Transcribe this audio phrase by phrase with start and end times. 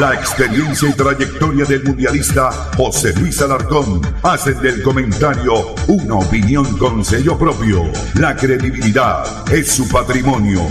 [0.00, 7.04] La experiencia y trayectoria del mundialista José Luis Alarcón hacen del comentario una opinión con
[7.04, 7.82] sello propio.
[8.14, 10.62] La credibilidad es su patrimonio.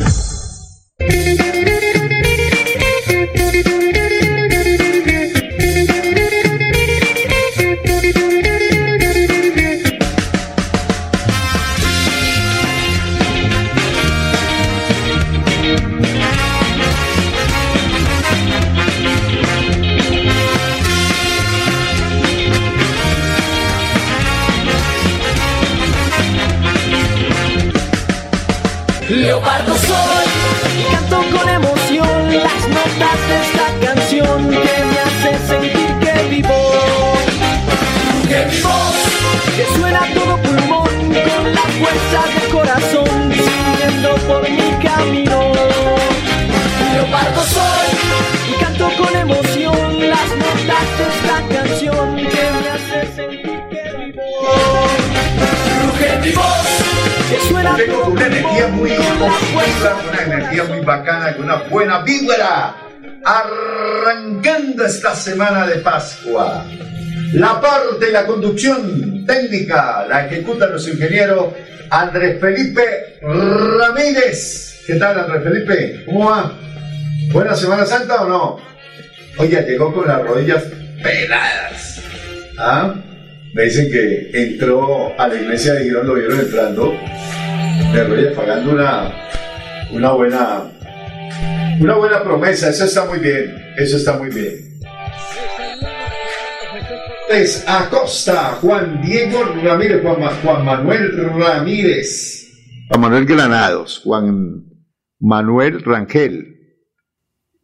[57.30, 62.76] Tengo una energía muy positiva, una energía muy bacana, con una buena vibra.
[63.24, 66.66] Arrancando esta semana de Pascua.
[67.34, 71.54] La parte y la conducción técnica la ejecuta nuestro ingeniero
[71.92, 74.82] Andrés Felipe Ramírez.
[74.88, 76.06] ¿Qué tal, Andrés Felipe?
[76.06, 76.52] ¿Cómo va?
[77.32, 78.60] ¿Buena Semana Santa o no?
[79.38, 80.64] Oye, llegó con las rodillas
[81.04, 82.02] peladas.
[82.58, 82.96] ¿Ah?
[83.54, 86.94] Me dicen que entró a la iglesia de Girón, lo vieron entrando,
[87.94, 89.12] de rodillas pagando una,
[89.92, 90.72] una buena
[91.80, 94.80] una buena promesa, eso está muy bien, eso está muy bien.
[97.30, 102.48] Es Acosta, Juan Diego Ramírez, Juan, Juan Manuel Ramírez.
[102.90, 104.66] Juan Manuel Granados, Juan
[105.20, 106.58] Manuel Rangel,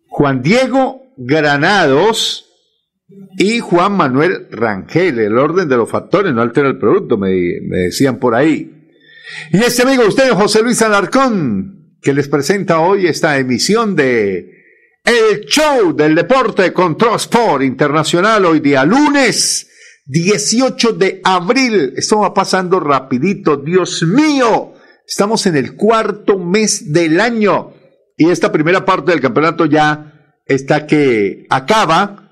[0.07, 2.44] Juan Diego Granados
[3.37, 5.19] y Juan Manuel Rangel.
[5.19, 8.71] El orden de los factores no altera el producto, me, decían por ahí.
[9.51, 14.51] Y este amigo de ustedes, José Luis Alarcón, que les presenta hoy esta emisión de
[15.03, 19.67] El Show del Deporte con Sport Internacional, hoy día lunes
[20.05, 21.93] 18 de abril.
[21.95, 24.73] Esto va pasando rapidito, Dios mío.
[25.07, 27.73] Estamos en el cuarto mes del año
[28.17, 32.24] y esta primera parte del campeonato ya está que acaba.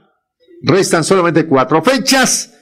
[0.63, 2.53] Restan solamente cuatro fechas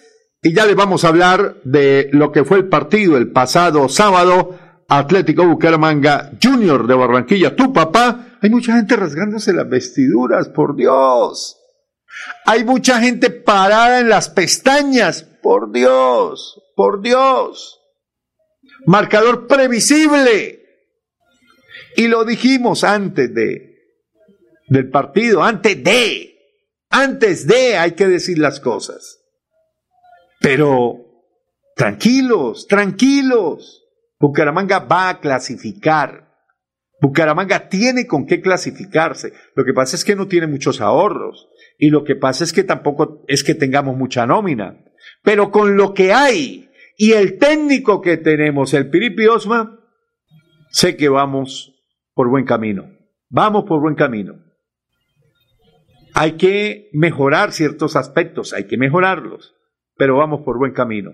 [0.41, 4.57] y ya les vamos a hablar de lo que fue el partido el pasado sábado.
[4.87, 7.55] Atlético Bucaramanga Junior de Barranquilla.
[7.55, 8.37] Tu papá.
[8.41, 11.57] Hay mucha gente rasgándose las vestiduras, por Dios.
[12.45, 17.79] Hay mucha gente parada en las pestañas, por Dios, por Dios.
[18.87, 20.59] Marcador previsible.
[21.95, 23.71] Y lo dijimos antes de
[24.71, 26.30] del partido, antes de,
[26.91, 29.23] antes de hay que decir las cosas.
[30.39, 31.05] Pero
[31.75, 33.83] tranquilos, tranquilos.
[34.19, 36.29] Bucaramanga va a clasificar.
[37.01, 39.33] Bucaramanga tiene con qué clasificarse.
[39.55, 41.49] Lo que pasa es que no tiene muchos ahorros.
[41.79, 44.77] Y lo que pasa es que tampoco es que tengamos mucha nómina.
[45.23, 49.79] Pero con lo que hay y el técnico que tenemos, el Piripi Osma,
[50.69, 51.73] sé que vamos
[52.13, 52.91] por buen camino.
[53.29, 54.50] Vamos por buen camino.
[56.13, 59.55] Hay que mejorar ciertos aspectos, hay que mejorarlos,
[59.95, 61.11] pero vamos por buen camino.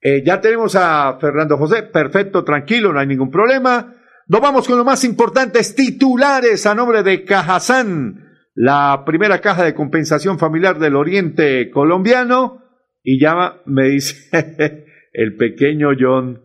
[0.00, 3.94] Eh, ya tenemos a Fernando José, perfecto, tranquilo, no hay ningún problema.
[4.26, 9.74] Nos vamos con los más importantes titulares a nombre de Cajazán, la primera caja de
[9.74, 12.62] compensación familiar del Oriente colombiano.
[13.02, 16.42] Y ya me dice el pequeño John,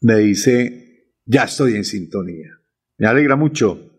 [0.00, 2.50] me dice, ya estoy en sintonía.
[2.98, 3.91] Me alegra mucho.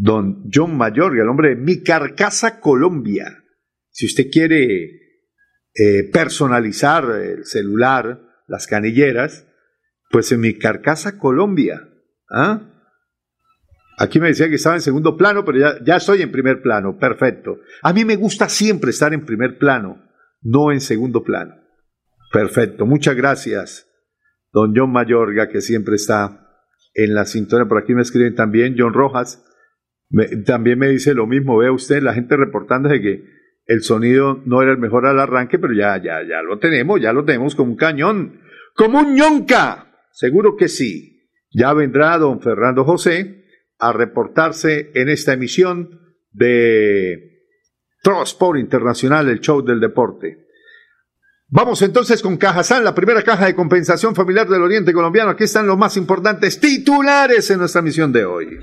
[0.00, 3.44] Don John Mayor, el hombre de Mi Carcasa Colombia.
[3.90, 5.02] Si usted quiere
[5.74, 9.46] eh, personalizar el celular, las canilleras,
[10.10, 11.88] pues en mi carcasa Colombia.
[12.30, 12.68] ¿ah?
[13.98, 16.98] Aquí me decía que estaba en segundo plano, pero ya, ya estoy en primer plano.
[16.98, 17.58] Perfecto.
[17.82, 20.02] A mí me gusta siempre estar en primer plano,
[20.42, 21.54] no en segundo plano.
[22.32, 22.86] Perfecto.
[22.86, 23.86] Muchas gracias,
[24.52, 26.48] don John Mayorga, que siempre está
[26.94, 27.66] en la sintonía.
[27.66, 29.42] Por aquí me escriben también John Rojas.
[30.44, 31.58] También me dice lo mismo.
[31.58, 33.24] Vea usted la gente reportándose que
[33.66, 37.12] el sonido no era el mejor al arranque, pero ya, ya, ya lo tenemos, ya
[37.12, 38.40] lo tenemos como un cañón,
[38.74, 39.92] como un ñonca.
[40.12, 41.28] Seguro que sí.
[41.50, 43.44] Ya vendrá don Fernando José
[43.78, 46.00] a reportarse en esta emisión
[46.30, 47.32] de
[48.02, 50.46] Transport Internacional, el show del deporte.
[51.48, 55.32] Vamos entonces con Cajazán, la primera caja de compensación familiar del Oriente Colombiano.
[55.32, 58.58] Aquí están los más importantes titulares en nuestra misión de hoy.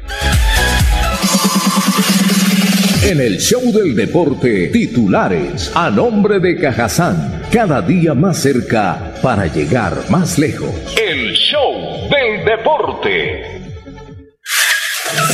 [3.03, 9.47] En el show del deporte, titulares a nombre de Cajazán, cada día más cerca para
[9.47, 10.69] llegar más lejos.
[11.01, 13.59] El show del deporte.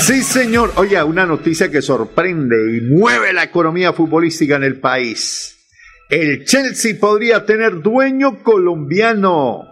[0.06, 0.72] Sí, señor.
[0.78, 5.58] Oye, una noticia que sorprende y mueve la economía futbolística en el país.
[6.10, 9.64] El Chelsea podría tener dueño colombiano.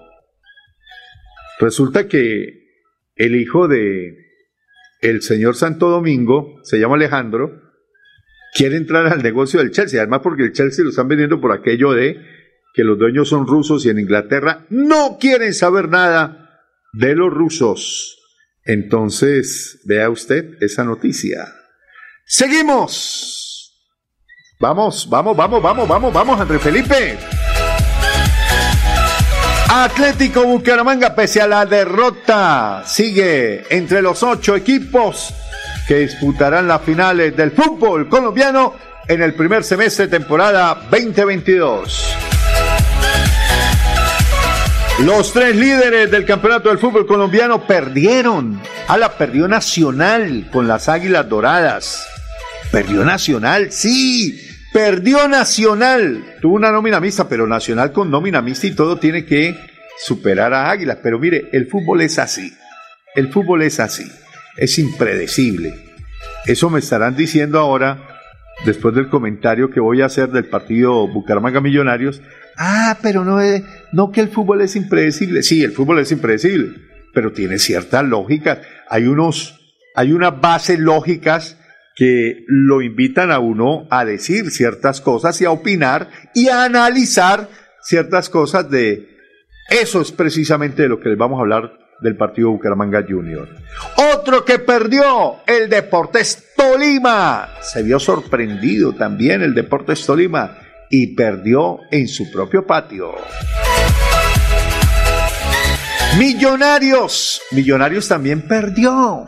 [1.60, 2.64] Resulta que
[3.16, 4.23] el hijo de
[5.04, 7.62] el señor Santo Domingo, se llama Alejandro,
[8.56, 11.92] quiere entrar al negocio del Chelsea, además porque el Chelsea lo están vendiendo por aquello
[11.92, 12.18] de
[12.74, 16.62] que los dueños son rusos y en Inglaterra no quieren saber nada
[16.94, 18.18] de los rusos.
[18.64, 21.54] Entonces, vea usted esa noticia.
[22.26, 23.74] Seguimos.
[24.62, 27.18] Vamos, vamos, vamos, vamos, vamos, vamos, André Felipe.
[29.70, 35.34] Atlético Bucaramanga, pese a la derrota, sigue entre los ocho equipos
[35.88, 38.76] que disputarán las finales del fútbol colombiano
[39.08, 42.16] en el primer semestre temporada 2022.
[45.00, 48.62] Los tres líderes del campeonato del fútbol colombiano perdieron.
[48.88, 52.06] A la perdió Nacional con las Águilas Doradas.
[52.72, 56.38] Perdió Nacional, sí, perdió Nacional.
[56.42, 59.56] Tuvo una nómina mixta, pero Nacional con nómina mixta y todo tiene que
[60.04, 60.98] superar a Águilas.
[61.02, 62.52] Pero mire, el fútbol es así.
[63.16, 64.04] El fútbol es así
[64.58, 65.76] es impredecible.
[66.46, 68.08] Eso me estarán diciendo ahora,
[68.66, 72.22] después del comentario que voy a hacer del partido Bucaramanga Millonarios.
[72.58, 75.44] Ah, pero no, es, no que el fútbol es impredecible.
[75.44, 76.80] Sí, el fútbol es impredecible,
[77.14, 78.60] pero tiene ciertas lógicas.
[78.90, 79.60] Hay unos,
[79.96, 81.58] hay unas bases lógicas
[81.96, 87.50] que lo invitan a uno a decir ciertas cosas y a opinar y a analizar
[87.82, 89.14] ciertas cosas de
[89.70, 93.48] eso es precisamente de lo que les vamos a hablar del partido Bucaramanga Junior.
[94.14, 97.50] Otro que perdió, el Deportes Tolima.
[97.62, 100.58] Se vio sorprendido también el Deportes Tolima
[100.90, 103.16] y perdió en su propio patio.
[106.18, 107.42] Millonarios.
[107.52, 109.26] Millonarios también perdió.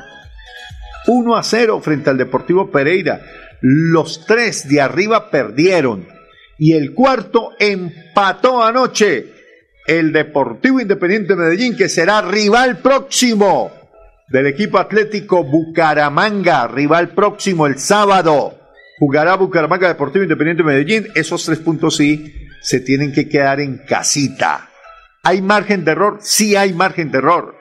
[1.07, 3.21] 1 a 0 frente al Deportivo Pereira.
[3.61, 6.07] Los tres de arriba perdieron.
[6.57, 9.33] Y el cuarto empató anoche
[9.87, 13.71] el Deportivo Independiente Medellín, que será rival próximo
[14.29, 18.59] del equipo atlético Bucaramanga, rival próximo el sábado.
[18.97, 21.07] Jugará Bucaramanga Deportivo Independiente Medellín.
[21.15, 24.69] Esos tres puntos sí se tienen que quedar en casita.
[25.23, 26.19] ¿Hay margen de error?
[26.21, 27.54] Sí hay margen de error.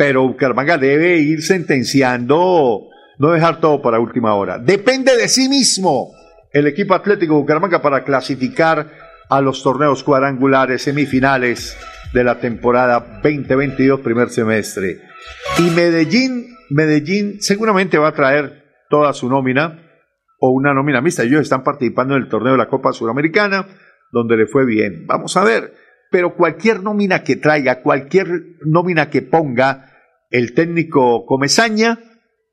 [0.00, 2.88] Pero Bucaramanga debe ir sentenciando,
[3.18, 4.56] no dejar todo para última hora.
[4.58, 6.14] Depende de sí mismo
[6.54, 8.90] el equipo atlético Bucaramanga para clasificar
[9.28, 11.76] a los torneos cuadrangulares semifinales
[12.14, 15.02] de la temporada 2022 primer semestre.
[15.58, 19.86] Y Medellín, Medellín seguramente va a traer toda su nómina
[20.38, 21.24] o una nómina mixta.
[21.24, 23.66] Ellos están participando en el torneo de la Copa Suramericana,
[24.10, 25.04] donde le fue bien.
[25.06, 25.74] Vamos a ver.
[26.10, 28.28] Pero cualquier nómina que traiga, cualquier
[28.64, 29.89] nómina que ponga
[30.30, 31.98] el técnico Comezaña,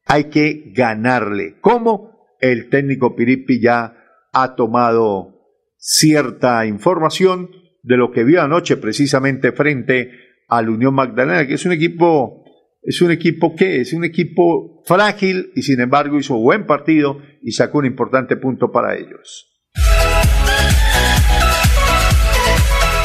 [0.05, 1.57] hay que ganarle.
[1.61, 2.17] ¿Cómo?
[2.39, 3.95] El técnico Piripi ya
[4.33, 5.37] ha tomado
[5.77, 7.51] cierta información
[7.83, 10.11] de lo que vio anoche precisamente frente
[10.47, 12.43] al Unión Magdalena, que es un equipo,
[12.81, 17.51] es un equipo que es un equipo frágil y sin embargo hizo buen partido y
[17.51, 19.53] sacó un importante punto para ellos.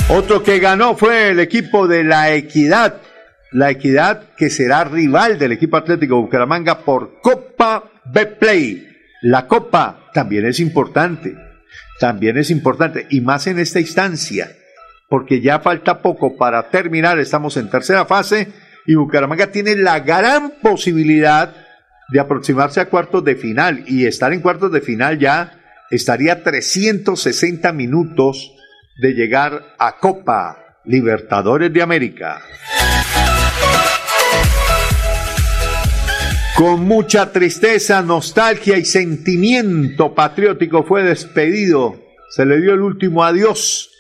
[0.09, 3.01] Otro que ganó fue el equipo de la Equidad,
[3.53, 8.89] la Equidad que será rival del equipo Atlético Bucaramanga por Copa Betplay.
[9.23, 11.37] La Copa también es importante
[12.03, 14.51] también es importante, y más en esta instancia,
[15.09, 18.49] porque ya falta poco para terminar, estamos en tercera fase,
[18.87, 21.55] y Bucaramanga tiene la gran posibilidad
[22.09, 25.61] de aproximarse a cuartos de final, y estar en cuartos de final ya
[25.93, 28.53] estaría 360 minutos
[29.01, 32.43] de llegar a Copa Libertadores de América.
[36.57, 41.99] Con mucha tristeza, nostalgia y sentimiento patriótico fue despedido.
[42.29, 43.91] Se le dio el último adiós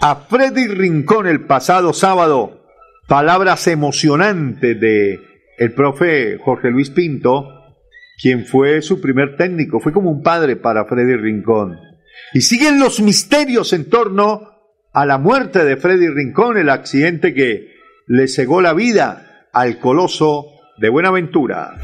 [0.00, 2.66] a Freddy Rincón el pasado sábado.
[3.06, 5.20] Palabras emocionantes de
[5.58, 7.46] el profe Jorge Luis Pinto,
[8.20, 9.78] quien fue su primer técnico.
[9.78, 11.78] Fue como un padre para Freddy Rincón.
[12.34, 14.50] Y siguen los misterios en torno
[14.92, 17.70] a la muerte de Freddy Rincón, el accidente que
[18.08, 21.74] le cegó la vida al coloso de Buenaventura.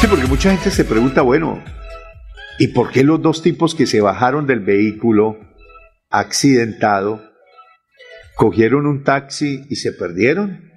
[0.00, 1.62] Sí, porque mucha gente se pregunta, bueno,
[2.58, 5.38] ¿y por qué los dos tipos que se bajaron del vehículo
[6.10, 7.22] accidentado
[8.34, 10.70] cogieron un taxi y se perdieron?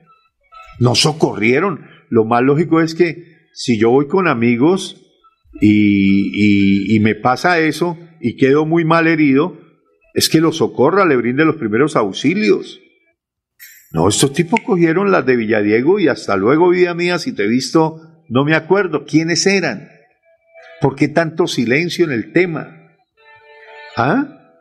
[0.80, 1.88] ¿No socorrieron?
[2.10, 5.02] Lo más lógico es que si yo voy con amigos
[5.60, 9.58] y, y me pasa eso y quedo muy mal herido,
[10.14, 12.80] es que lo socorra, le brinde los primeros auxilios.
[13.96, 17.48] No, estos tipos cogieron las de Villadiego y hasta luego, vida mía, si te he
[17.48, 19.88] visto, no me acuerdo quiénes eran.
[20.82, 22.92] ¿Por qué tanto silencio en el tema?
[23.96, 24.58] ¿Ah?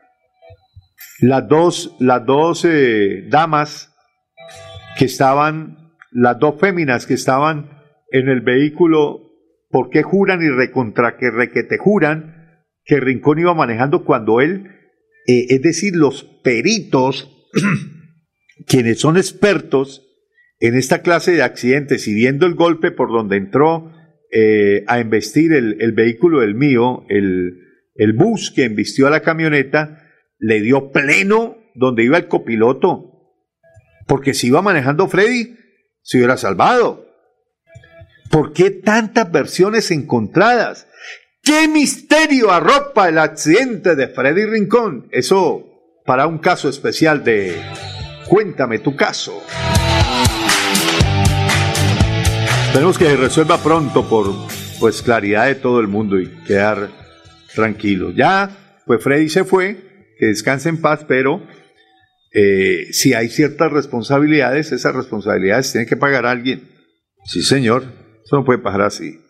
[1.19, 3.93] Las dos, las dos eh, damas
[4.97, 9.33] que estaban, las dos féminas que estaban en el vehículo,
[9.69, 14.69] ¿por qué juran y recontra que requete juran que Rincón iba manejando cuando él,
[15.27, 17.49] eh, es decir, los peritos
[18.67, 20.07] quienes son expertos
[20.61, 23.93] en esta clase de accidentes y viendo el golpe por donde entró
[24.31, 27.59] eh, a embestir el, vehículo del mío, el,
[27.95, 33.13] el bus que embistió a la camioneta, le dio pleno donde iba el copiloto.
[34.07, 35.57] Porque si iba manejando Freddy,
[36.03, 37.07] se hubiera salvado.
[38.31, 40.89] ¿Por qué tantas versiones encontradas?
[41.43, 45.09] ¿Qué misterio arropa el accidente de Freddy Rincón?
[45.13, 45.67] Eso
[46.05, 47.55] para un caso especial de
[48.29, 49.43] Cuéntame tu caso.
[52.73, 54.35] Tenemos que resuelva pronto por
[54.81, 56.89] pues claridad de todo el mundo y quedar
[57.55, 58.11] tranquilo.
[58.11, 59.77] Ya, pues Freddy se fue,
[60.19, 61.41] que descanse en paz, pero
[62.33, 66.69] eh, si hay ciertas responsabilidades, esas responsabilidades tiene que pagar alguien.
[67.27, 67.85] Sí, señor,
[68.25, 69.24] eso no puede pasar así.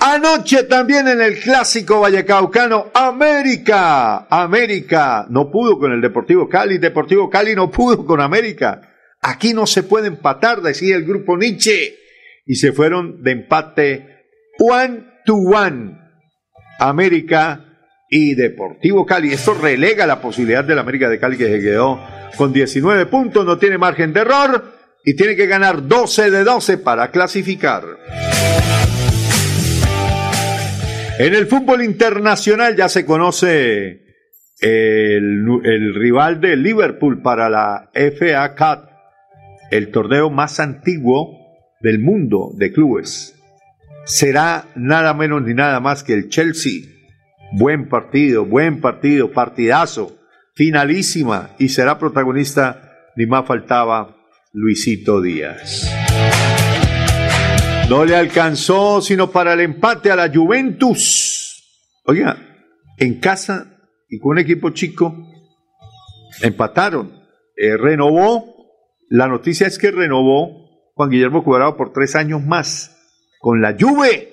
[0.00, 7.28] Anoche también en el clásico vallecaucano, América, América, no pudo con el Deportivo Cali, Deportivo
[7.28, 8.80] Cali no pudo con América.
[9.20, 11.96] Aquí no se puede empatar, decía el grupo Nietzsche.
[12.46, 14.06] Y se fueron de empate
[14.58, 15.98] one to one.
[16.78, 17.64] América
[18.08, 19.32] y Deportivo Cali.
[19.32, 22.00] Esto relega la posibilidad del América de Cali que se quedó
[22.36, 24.74] con 19 puntos, no tiene margen de error
[25.04, 27.84] y tiene que ganar 12 de 12 para clasificar.
[31.18, 34.02] En el fútbol internacional ya se conoce
[34.60, 38.88] el, rival de Liverpool para la FA Cup,
[39.72, 41.36] el torneo más antiguo
[41.80, 43.34] del mundo de clubes.
[44.04, 46.82] Será nada menos ni nada más que el Chelsea.
[47.50, 50.20] Buen partido, buen partido, partidazo,
[50.54, 54.16] finalísima y será protagonista, ni más faltaba,
[54.52, 55.90] Luisito Díaz.
[57.88, 61.64] No le alcanzó sino para el empate a la Juventus.
[62.04, 62.36] Oiga,
[62.98, 63.78] en casa
[64.10, 65.16] y con un equipo chico,
[66.42, 67.18] empataron.
[67.56, 68.74] Eh, renovó,
[69.08, 72.94] la noticia es que renovó Juan Guillermo Cuadrado por tres años más
[73.40, 74.32] con la Juve.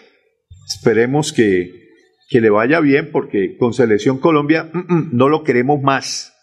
[0.67, 1.71] Esperemos que,
[2.29, 6.33] que le vaya bien porque con Selección Colombia mm, mm, no lo queremos más.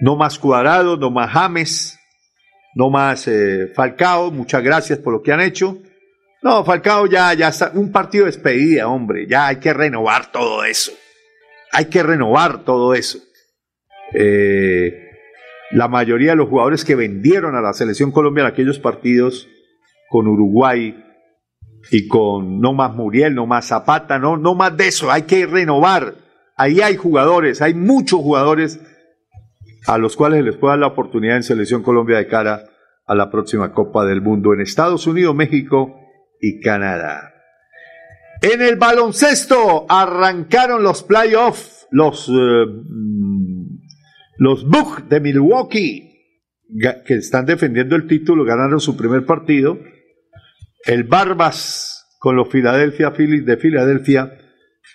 [0.00, 1.98] No más Cuadrado, no más James,
[2.76, 4.30] no más eh, Falcao.
[4.30, 5.82] Muchas gracias por lo que han hecho
[6.42, 10.64] no, Falcao ya, ya está, un partido de despedida, hombre, ya hay que renovar todo
[10.64, 10.92] eso.
[11.70, 13.18] Hay que renovar todo eso.
[14.12, 15.08] Eh,
[15.70, 19.48] la mayoría de los jugadores que vendieron a la selección Colombia en aquellos partidos
[20.10, 21.02] con Uruguay
[21.92, 25.46] y con no más Muriel, no más Zapata, no, no más de eso, hay que
[25.46, 26.16] renovar.
[26.56, 28.80] Ahí hay jugadores, hay muchos jugadores
[29.86, 32.64] a los cuales les puede dar la oportunidad en selección Colombia de cara
[33.06, 36.01] a la próxima Copa del Mundo en Estados Unidos, México
[36.42, 37.32] y Canadá.
[38.42, 43.78] En el baloncesto arrancaron los playoffs, los, eh, mm,
[44.38, 46.08] los Bucks de Milwaukee,
[47.06, 49.78] que están defendiendo el título, ganaron su primer partido.
[50.84, 54.36] El Barbas con los Philadelphia Phillies de Filadelfia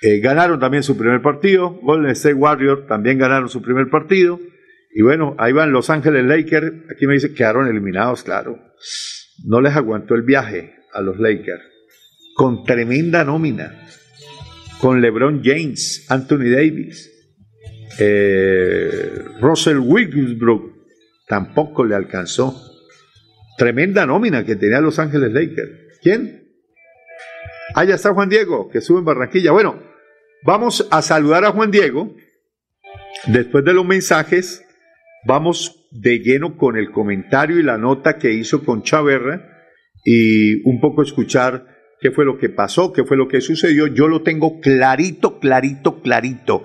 [0.01, 1.79] eh, ganaron también su primer partido.
[1.81, 4.39] Golden State Warriors también ganaron su primer partido.
[4.93, 6.73] Y bueno, ahí van Los Ángeles Lakers.
[6.91, 8.59] Aquí me dice que quedaron eliminados, claro.
[9.45, 11.63] No les aguantó el viaje a los Lakers,
[12.35, 13.87] con tremenda nómina,
[14.79, 17.13] con LeBron James, Anthony Davis,
[17.99, 20.71] Eh, Russell Williamsbrook
[21.27, 22.53] tampoco le alcanzó.
[23.57, 25.97] Tremenda nómina que tenía Los Ángeles Lakers.
[26.03, 26.47] ¿Quién?
[27.73, 29.51] Ah, ya está Juan Diego, que sube en Barranquilla.
[29.51, 29.81] Bueno,
[30.43, 32.15] vamos a saludar a Juan Diego.
[33.25, 34.63] Después de los mensajes,
[35.25, 39.56] vamos de lleno con el comentario y la nota que hizo con Chaverra
[40.09, 41.65] y un poco escuchar
[41.99, 43.87] qué fue lo que pasó, qué fue lo que sucedió.
[43.87, 46.63] Yo lo tengo clarito, clarito, clarito.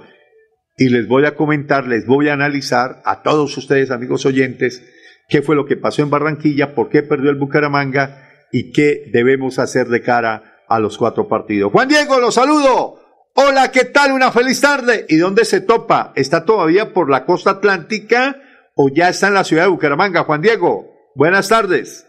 [0.76, 4.88] Y les voy a comentar, les voy a analizar a todos ustedes, amigos oyentes,
[5.28, 9.58] qué fue lo que pasó en Barranquilla, por qué perdió el Bucaramanga y qué debemos
[9.58, 11.72] hacer de cara a los cuatro partidos.
[11.72, 13.00] Juan Diego, los saludo.
[13.34, 14.12] Hola, ¿qué tal?
[14.12, 15.04] Una feliz tarde.
[15.08, 16.12] ¿Y dónde se topa?
[16.14, 18.40] ¿Está todavía por la costa atlántica
[18.76, 20.22] o ya está en la ciudad de Bucaramanga?
[20.22, 22.06] Juan Diego, buenas tardes.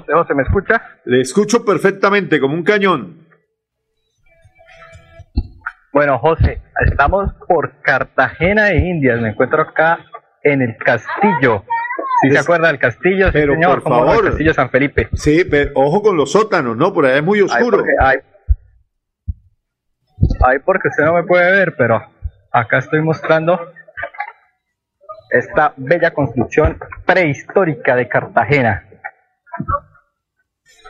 [0.00, 0.82] José, José, ¿me escucha?
[1.04, 3.26] Le escucho perfectamente, como un cañón.
[5.90, 9.18] Bueno, José, estamos por Cartagena de Indias.
[9.20, 10.00] Me encuentro acá
[10.42, 11.64] en el castillo.
[12.20, 14.24] Si se acuerda del castillo, pero señor, por favor.
[14.24, 15.08] el castillo San Felipe.
[15.14, 16.92] Sí, pero ojo con los sótanos, ¿no?
[16.92, 17.82] Por allá es muy oscuro.
[18.00, 18.18] Ahí
[20.18, 22.02] porque, porque usted no me puede ver, pero
[22.52, 23.58] acá estoy mostrando
[25.30, 28.84] esta bella construcción prehistórica de Cartagena.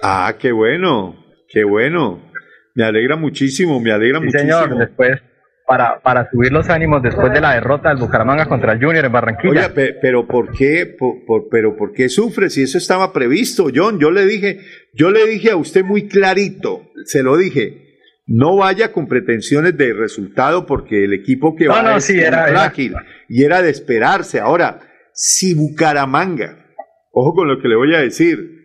[0.03, 1.17] Ah, qué bueno,
[1.49, 2.31] qué bueno.
[2.75, 4.61] Me alegra muchísimo, me alegra sí, muchísimo.
[4.61, 5.21] Señor, después
[5.67, 9.13] para, para subir los ánimos después de la derrota del Bucaramanga contra el Junior en
[9.13, 9.67] Barranquilla.
[9.75, 13.99] Oye, pero ¿por qué, por, pero por qué sufre si eso estaba previsto, John?
[13.99, 14.61] Yo le dije,
[14.95, 19.93] yo le dije a usted muy clarito, se lo dije, no vaya con pretensiones de
[19.93, 23.05] resultado porque el equipo que no, va no, es sí, era, frágil era.
[23.29, 24.39] y era de esperarse.
[24.39, 24.81] Ahora,
[25.13, 26.65] si Bucaramanga,
[27.11, 28.56] ojo con lo que le voy a decir,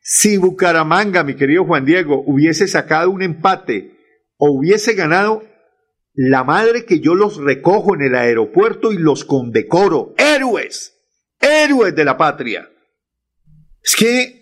[0.00, 3.98] si Bucaramanga, mi querido Juan Diego, hubiese sacado un empate
[4.36, 5.44] o hubiese ganado,
[6.14, 10.14] la madre que yo los recojo en el aeropuerto y los condecoro.
[10.16, 10.98] Héroes,
[11.38, 12.68] héroes de la patria.
[13.82, 14.40] Es que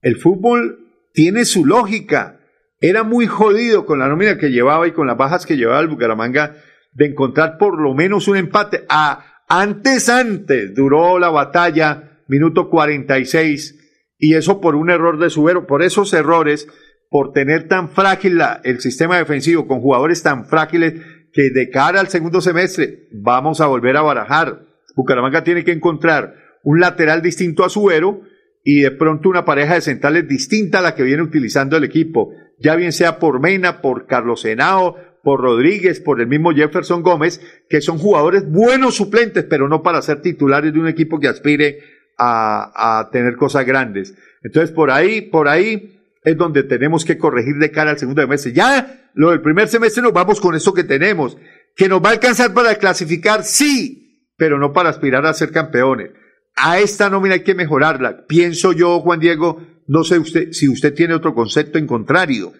[0.00, 0.78] el fútbol
[1.12, 2.40] tiene su lógica.
[2.80, 5.88] Era muy jodido con la nómina que llevaba y con las bajas que llevaba el
[5.88, 6.56] Bucaramanga
[6.92, 8.84] de encontrar por lo menos un empate.
[8.88, 13.81] Ah, antes, antes duró la batalla, minuto 46
[14.22, 16.68] y eso por un error de Subero, por esos errores,
[17.10, 20.94] por tener tan frágil el sistema defensivo con jugadores tan frágiles
[21.32, 24.62] que de cara al segundo semestre vamos a volver a barajar.
[24.94, 28.20] Bucaramanga tiene que encontrar un lateral distinto a Subero
[28.62, 32.32] y de pronto una pareja de centrales distinta a la que viene utilizando el equipo,
[32.60, 37.40] ya bien sea por Mena, por Carlos Henao, por Rodríguez, por el mismo Jefferson Gómez,
[37.68, 41.80] que son jugadores buenos suplentes, pero no para ser titulares de un equipo que aspire
[42.18, 44.14] a, tener cosas grandes.
[44.42, 48.52] Entonces, por ahí, por ahí es donde tenemos que corregir de cara al segundo semestre.
[48.52, 51.36] Ya, lo del primer semestre nos vamos con eso que tenemos.
[51.74, 56.10] Que nos va a alcanzar para clasificar, sí, pero no para aspirar a ser campeones.
[56.54, 58.26] A esta nómina hay que mejorarla.
[58.26, 62.52] Pienso yo, Juan Diego, no sé usted si usted tiene otro concepto en contrario.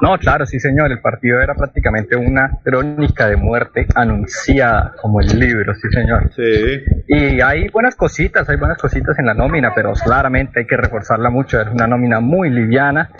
[0.00, 0.90] No, claro, sí, señor.
[0.90, 6.30] El partido era prácticamente una crónica de muerte anunciada, como el libro, sí, señor.
[6.34, 6.84] Sí.
[7.08, 11.30] Y hay buenas cositas, hay buenas cositas en la nómina, pero claramente hay que reforzarla
[11.30, 11.60] mucho.
[11.60, 13.10] Es una nómina muy liviana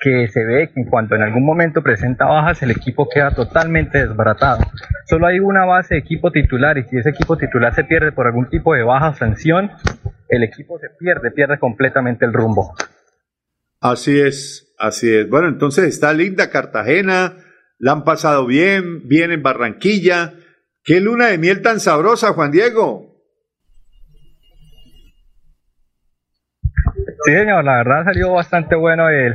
[0.00, 4.06] que se ve que en cuanto en algún momento presenta bajas, el equipo queda totalmente
[4.06, 4.60] desbaratado.
[5.06, 8.26] Solo hay una base de equipo titular y si ese equipo titular se pierde por
[8.26, 9.70] algún tipo de baja o sanción,
[10.28, 12.74] el equipo se pierde, pierde completamente el rumbo.
[13.80, 15.28] Así es, así es.
[15.28, 17.34] Bueno, entonces está linda Cartagena,
[17.78, 20.34] la han pasado bien, bien en Barranquilla.
[20.84, 23.16] Qué luna de miel tan sabrosa, Juan Diego.
[27.24, 29.34] Sí, señor, la verdad salió bastante bueno el,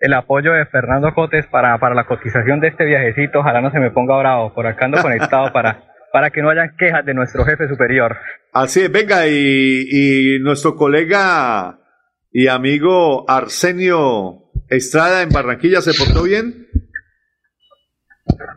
[0.00, 3.38] el apoyo de Fernando Cotes para, para la cotización de este viajecito.
[3.38, 6.76] Ojalá no se me ponga bravo, por acá ando conectado para, para que no hayan
[6.76, 8.18] quejas de nuestro jefe superior.
[8.52, 11.78] Así es, venga, y, y nuestro colega
[12.30, 14.41] y amigo Arsenio
[14.72, 16.66] Estrada en Barranquilla, ¿se portó bien?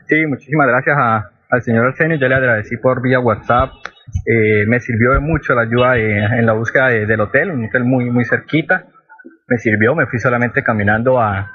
[0.07, 3.71] Sí, muchísimas gracias a, al señor Arsenio, yo le agradecí por vía WhatsApp,
[4.25, 7.83] eh, me sirvió mucho la ayuda de, en la búsqueda de, del hotel, un hotel
[7.83, 8.85] muy, muy cerquita,
[9.49, 11.51] me sirvió, me fui solamente caminando a,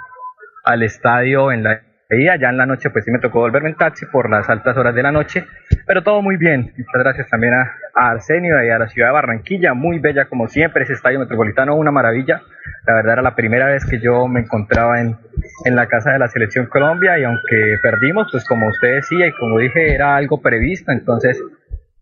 [0.65, 1.81] al estadio en la
[2.19, 4.77] ida, ya en la noche pues sí me tocó volverme en taxi por las altas
[4.77, 5.47] horas de la noche,
[5.87, 9.13] pero todo muy bien, muchas gracias también a, a Arsenio y a la ciudad de
[9.13, 12.43] Barranquilla, muy bella como siempre, ese estadio metropolitano, una maravilla,
[12.87, 15.17] la verdad era la primera vez que yo me encontraba en,
[15.65, 19.33] en la casa de la selección Colombia y aunque perdimos, pues como usted decía y
[19.33, 21.43] como dije, era algo previsto, entonces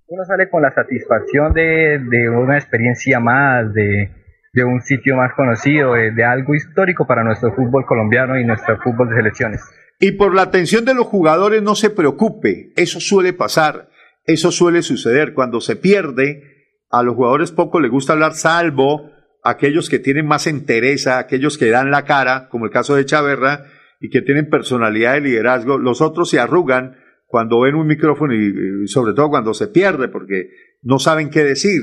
[0.09, 4.11] uno sale con la satisfacción de, de una experiencia más, de,
[4.55, 8.79] de un sitio más conocido, de, de algo histórico para nuestro fútbol colombiano y nuestro
[8.79, 9.61] fútbol de selecciones.
[10.00, 13.90] Y por la atención de los jugadores no se preocupe, eso suele pasar,
[14.24, 15.34] eso suele suceder.
[15.34, 19.11] Cuando se pierde, a los jugadores poco les gusta hablar, salvo
[19.42, 23.66] aquellos que tienen más entereza, aquellos que dan la cara, como el caso de Chaverra,
[24.00, 25.78] y que tienen personalidad de liderazgo.
[25.78, 30.50] Los otros se arrugan cuando ven un micrófono y, sobre todo cuando se pierde, porque
[30.82, 31.82] no saben qué decir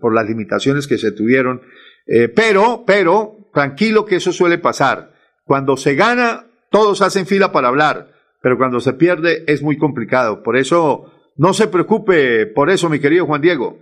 [0.00, 1.62] por las limitaciones que se tuvieron.
[2.06, 5.14] Eh, pero, pero, tranquilo que eso suele pasar.
[5.44, 8.08] Cuando se gana, todos hacen fila para hablar,
[8.42, 10.42] pero cuando se pierde es muy complicado.
[10.42, 13.78] Por eso, no se preocupe por eso, mi querido Juan Diego.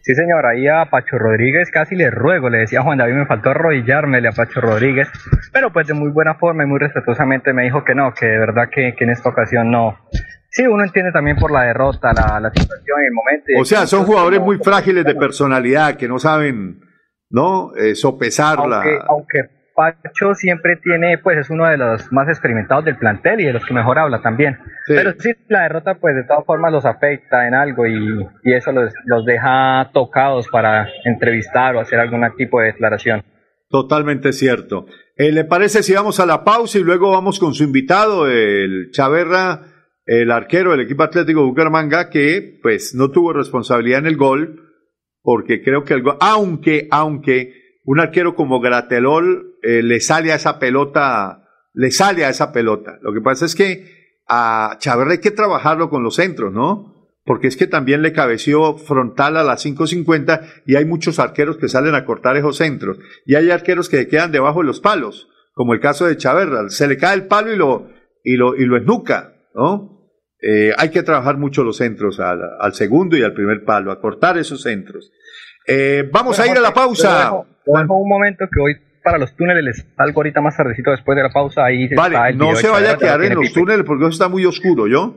[0.00, 3.50] Sí, señor, ahí a Pacho Rodríguez casi le ruego, le decía Juan David, me faltó
[3.50, 5.08] arrodillármele a Pacho Rodríguez,
[5.52, 8.38] pero pues de muy buena forma y muy respetuosamente me dijo que no, que de
[8.38, 9.98] verdad que, en esta ocasión no.
[10.48, 13.60] Sí, uno entiende también por la derrota, la, situación y el momento.
[13.60, 16.80] O sea, son jugadores muy frágiles de personalidad, que no saben,
[17.28, 17.76] ¿no?
[17.76, 18.76] Eh, sopesarla.
[18.76, 23.44] Aunque, aunque Pacho siempre tiene, pues es uno de los más experimentados del plantel y
[23.44, 24.58] de los que mejor habla también.
[24.86, 29.24] Pero sí, la derrota pues de todas formas los afecta en algo y, eso los,
[29.26, 33.22] deja tocados para entrevistar o hacer algún tipo de declaración.
[33.68, 34.86] Totalmente cierto.
[35.16, 38.90] Eh, ¿Le parece si vamos a la pausa y luego vamos con su invitado, el
[38.92, 39.60] Chaverra,
[40.06, 44.62] el arquero del equipo atlético Bucaramanga, que pues no tuvo responsabilidad en el gol,
[45.20, 50.36] porque creo que el gol, aunque, aunque un arquero como Gratelol eh, le sale a
[50.36, 51.42] esa pelota,
[51.74, 52.98] le sale a esa pelota.
[53.02, 57.10] Lo que pasa es que a Chávez hay que trabajarlo con los centros, ¿no?
[57.24, 61.68] Porque es que también le cabeció frontal a las 5.50 y hay muchos arqueros que
[61.68, 62.98] salen a cortar esos centros.
[63.24, 66.68] Y hay arqueros que quedan debajo de los palos, como el caso de Chaverra.
[66.68, 67.88] Se le cae el palo y lo,
[68.22, 70.12] y lo, y lo esnuca, ¿no?
[70.40, 74.00] Eh, hay que trabajar mucho los centros al, al, segundo y al primer palo, a
[74.00, 75.10] cortar esos centros.
[75.66, 77.32] Eh, vamos a ir a la pausa.
[77.66, 81.64] un momento que hoy para los túneles salgo ahorita más tardecito después de la pausa.
[81.64, 84.88] Ahí vale, no se vaya a quedar en los túneles porque eso está muy oscuro,
[84.88, 85.14] ¿yo?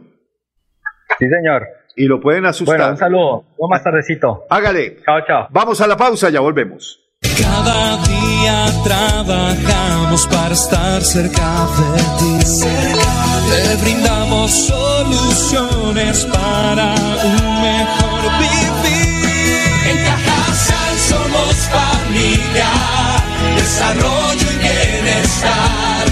[1.18, 1.68] Sí, señor.
[1.96, 2.78] Y lo pueden asustar.
[2.78, 3.46] Bueno, un saludo.
[3.68, 4.46] más tardecito.
[4.48, 4.98] Hágale.
[5.04, 5.48] Chao, chao.
[5.50, 7.02] Vamos a la pausa, ya volvemos.
[7.42, 12.62] Cada día trabajamos para estar cerca de ti.
[13.50, 19.10] Te brindamos soluciones para un mejor vivir.
[19.90, 22.70] En Cajasal somos familia,
[23.70, 26.06] desarrollo y bienestar.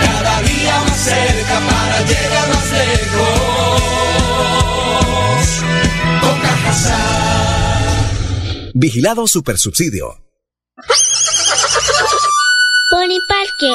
[0.00, 3.82] Cada día más cerca para llegar más lejos.
[6.20, 7.80] Con Cajasal.
[8.74, 10.18] Vigilado Supersubsidio.
[12.90, 13.70] Pony Parque,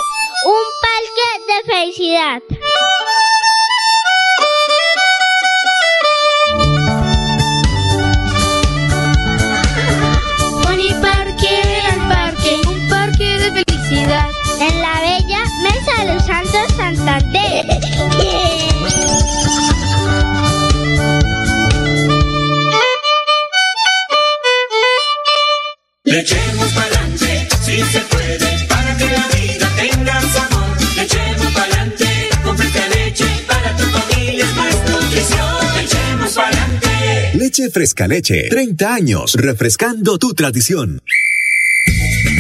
[0.46, 2.42] un parque de felicidad.
[26.10, 30.78] Le echemos pa'lante, si se puede, para que la vida tenga sabor.
[30.96, 35.76] Le echemos pa'lante, con leche, para tu familia es más nutrición.
[35.76, 37.32] Le echemos pa'lante.
[37.36, 41.00] Leche fresca leche, 30 años, refrescando tu tradición.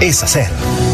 [0.00, 0.93] es hacer.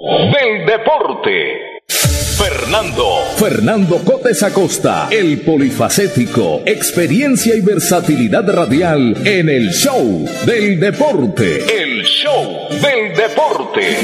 [0.00, 1.82] Del deporte.
[1.88, 3.04] Fernando.
[3.36, 11.82] Fernando Cotes Acosta, el polifacético, experiencia y versatilidad radial en el show del deporte.
[11.82, 13.96] El show del deporte.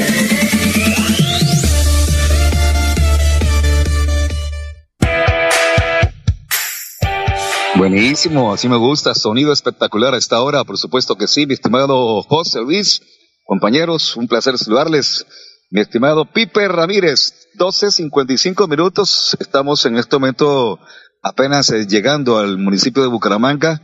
[7.75, 9.15] Buenísimo, así me gusta.
[9.15, 13.01] Sonido espectacular a esta hora, por supuesto que sí, mi estimado José Luis.
[13.45, 15.25] Compañeros, un placer saludarles.
[15.71, 19.35] Mi estimado Pipe Ramírez, 12.55 minutos.
[19.39, 20.79] Estamos en este momento
[21.23, 23.81] apenas eh, llegando al municipio de Bucaramanga.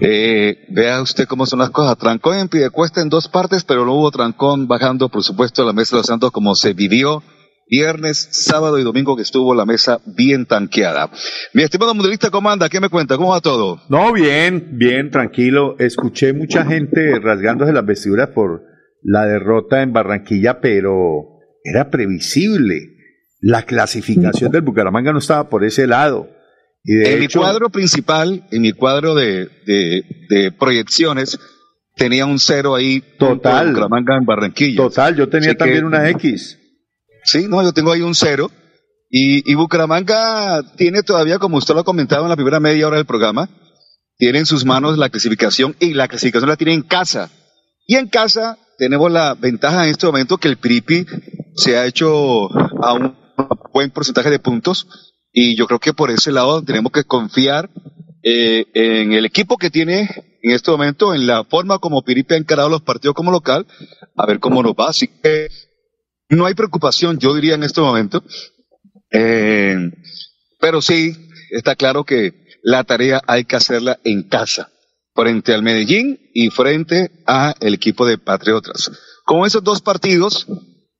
[0.00, 1.98] Eh, vea usted cómo son las cosas.
[1.98, 5.72] Trancón en Pidecuesta en dos partes, pero no hubo trancón bajando, por supuesto, a la
[5.72, 7.22] Mesa de los Santos como se vivió
[7.68, 11.10] viernes, sábado y domingo que estuvo la mesa bien tanqueada.
[11.52, 13.16] Mi estimado mundialista comanda, ¿qué me cuenta?
[13.16, 13.82] ¿Cómo va todo?
[13.88, 15.74] No, bien, bien, tranquilo.
[15.78, 18.62] Escuché mucha gente rasgándose las vestiduras por
[19.08, 22.94] la derrota en Barranquilla, pero era previsible.
[23.40, 26.28] La clasificación del Bucaramanga no estaba por ese lado.
[26.82, 31.38] Y de en hecho, mi cuadro principal, en mi cuadro de, de, de proyecciones,
[31.94, 33.02] tenía un cero ahí.
[33.18, 33.68] Total.
[33.68, 34.76] Bucaramanga en Barranquilla.
[34.76, 36.58] Total, yo tenía Así también que- una X.
[37.24, 38.50] Sí, no, yo tengo ahí un cero.
[39.08, 42.96] Y, y Bucaramanga tiene todavía, como usted lo ha comentado en la primera media hora
[42.96, 43.48] del programa,
[44.16, 47.30] tiene en sus manos la clasificación y la clasificación la tiene en casa.
[47.86, 51.06] Y en casa tenemos la ventaja en este momento que el Piripi
[51.54, 52.48] se ha hecho
[52.82, 53.16] a un
[53.72, 54.86] buen porcentaje de puntos
[55.32, 57.70] y yo creo que por ese lado tenemos que confiar
[58.22, 60.08] eh, en el equipo que tiene
[60.42, 63.66] en este momento, en la forma como Piripi ha encarado los partidos como local,
[64.16, 64.90] a ver cómo nos va.
[64.90, 65.48] Así que
[66.28, 68.22] no hay preocupación, yo diría en este momento.
[69.10, 69.76] Eh,
[70.60, 71.12] pero sí,
[71.50, 74.70] está claro que la tarea hay que hacerla en casa,
[75.16, 78.92] frente al Medellín y frente a el equipo de Patriotas.
[79.24, 80.46] Con esos dos partidos,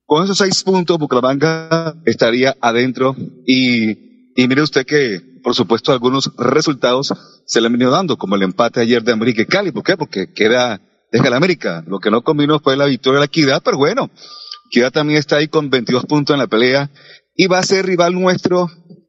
[0.05, 6.31] con esos seis puntos, Bucaramanga estaría adentro y, y mire usted que, por supuesto, algunos
[6.37, 7.13] resultados
[7.45, 9.71] se le han venido dando, como el empate ayer de América y Cali.
[9.71, 9.95] ¿Por qué?
[9.95, 11.83] Porque queda, deja la América.
[11.87, 14.09] Lo que no combinó fue la victoria de la Equidad, pero bueno,
[14.71, 16.89] Equidad también está ahí con 22 puntos en la pelea
[17.35, 18.67] y va a ser rival nuestro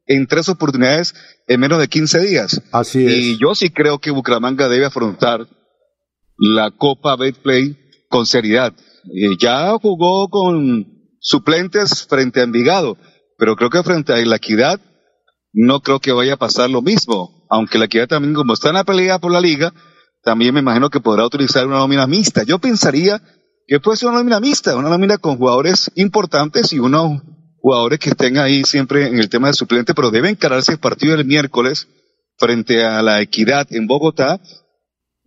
[0.08, 1.14] en tres oportunidades
[1.46, 2.62] en menos de 15 días.
[2.72, 3.12] Así es.
[3.12, 5.46] Y yo sí creo que Bucaramanga debe afrontar
[6.36, 7.76] la Copa Betplay
[8.08, 8.72] con seriedad.
[9.04, 10.86] Eh, ya jugó con
[11.20, 12.96] suplentes frente a Envigado,
[13.36, 14.80] pero creo que frente a la Equidad
[15.52, 17.46] no creo que vaya a pasar lo mismo.
[17.50, 19.72] Aunque la Equidad también, como está en la pelea por la liga,
[20.22, 22.42] también me imagino que podrá utilizar una nómina mixta.
[22.44, 23.22] Yo pensaría
[23.66, 27.22] que puede ser una nómina mixta, una nómina con jugadores importantes y unos
[27.60, 31.16] jugadores que estén ahí siempre en el tema de suplente, pero debe encararse el partido
[31.16, 31.88] del miércoles
[32.36, 34.40] frente a la Equidad en Bogotá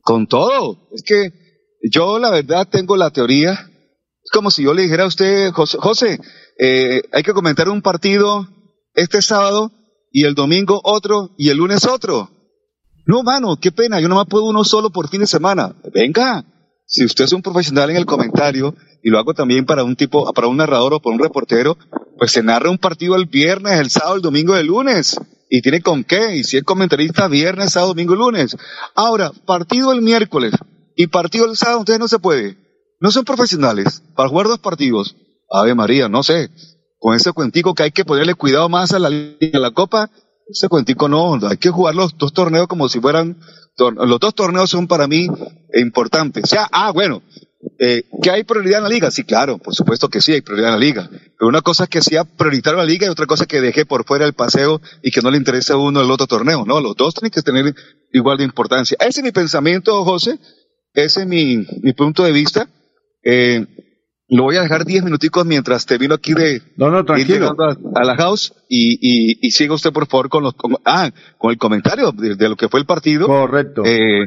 [0.02, 0.90] con todo.
[0.94, 1.32] Es que
[1.92, 5.78] yo la verdad tengo la teoría, es como si yo le dijera a usted, José,
[5.80, 6.20] José
[6.58, 8.48] eh, hay que comentar un partido
[8.94, 9.72] este sábado
[10.12, 12.30] y el domingo otro y el lunes otro.
[13.06, 15.76] No, mano, qué pena, yo nomás puedo uno solo por fin de semana.
[15.94, 16.46] Venga,
[16.86, 20.32] si usted es un profesional en el comentario, y lo hago también para un tipo,
[20.34, 21.78] para un narrador o para un reportero,
[22.22, 25.20] pues se narra un partido el viernes, el sábado, el domingo, el lunes.
[25.50, 28.56] y tiene con qué, y si es comentarista viernes, sábado, domingo, lunes.
[28.94, 30.54] Ahora, partido el miércoles
[30.96, 32.58] y partido el sábado, entonces no se puede.
[33.00, 35.16] No son profesionales para jugar dos partidos.
[35.50, 36.52] Ave María, no sé.
[37.00, 40.12] Con ese cuentico que hay que ponerle cuidado más a la, a la Copa,
[40.48, 43.40] ese cuentico no, hay que jugar los dos torneos como si fueran,
[43.78, 45.26] los dos torneos son para mí
[45.74, 46.48] importantes.
[46.48, 47.24] Sea, ah, bueno,
[47.78, 49.12] eh, ¿Que hay prioridad en la liga?
[49.12, 51.10] Sí, claro, por supuesto que sí, hay prioridad en la liga.
[51.10, 53.86] Pero una cosa es que sea prioritario la liga y otra cosa es que deje
[53.86, 56.66] por fuera el paseo y que no le interese a uno el otro torneo.
[56.66, 57.74] No, los dos tienen que tener
[58.12, 58.98] igual de importancia.
[59.00, 60.40] Ese es mi pensamiento, José.
[60.94, 62.68] Ese es mi, mi punto de vista.
[63.24, 63.66] Eh,
[64.28, 67.56] lo voy a dejar diez minuticos mientras te vino aquí de no, no, tranquilo.
[67.96, 71.58] A, la house y, y, y, siga usted por favor con los ah con el
[71.58, 73.28] comentario de, lo que fue el partido.
[73.28, 73.84] Correcto.
[73.86, 74.26] Eh,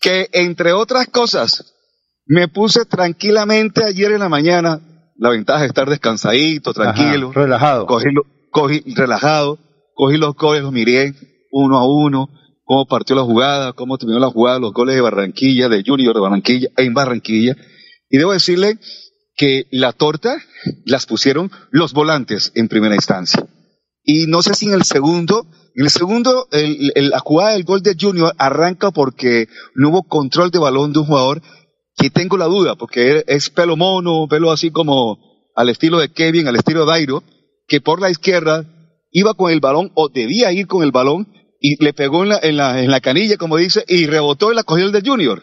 [0.00, 1.75] que entre otras cosas
[2.26, 4.80] me puse tranquilamente ayer en la mañana,
[5.16, 7.32] la ventaja de estar descansadito, tranquilo.
[7.32, 7.86] relajado.
[7.86, 8.08] Cogí,
[8.50, 9.58] cogí, relajado,
[9.94, 11.14] cogí los goles, los miré
[11.52, 12.28] uno a uno,
[12.64, 16.20] cómo partió la jugada, cómo terminó la jugada, los goles de Barranquilla, de Junior de
[16.20, 17.56] Barranquilla, en Barranquilla.
[18.10, 18.78] Y debo decirle
[19.36, 20.36] que la torta
[20.84, 23.46] las pusieron los volantes en primera instancia.
[24.02, 27.82] Y no sé si en el segundo, en el segundo, el, la jugada del gol
[27.82, 31.42] de Junior arranca porque no hubo control de balón de un jugador
[31.98, 35.18] Aquí tengo la duda, porque es pelo mono, pelo así como
[35.54, 37.22] al estilo de Kevin, al estilo de Dairo,
[37.66, 38.66] que por la izquierda
[39.10, 42.38] iba con el balón o debía ir con el balón y le pegó en la,
[42.42, 45.42] en la, en la canilla, como dice, y rebotó y la cogió el de Junior.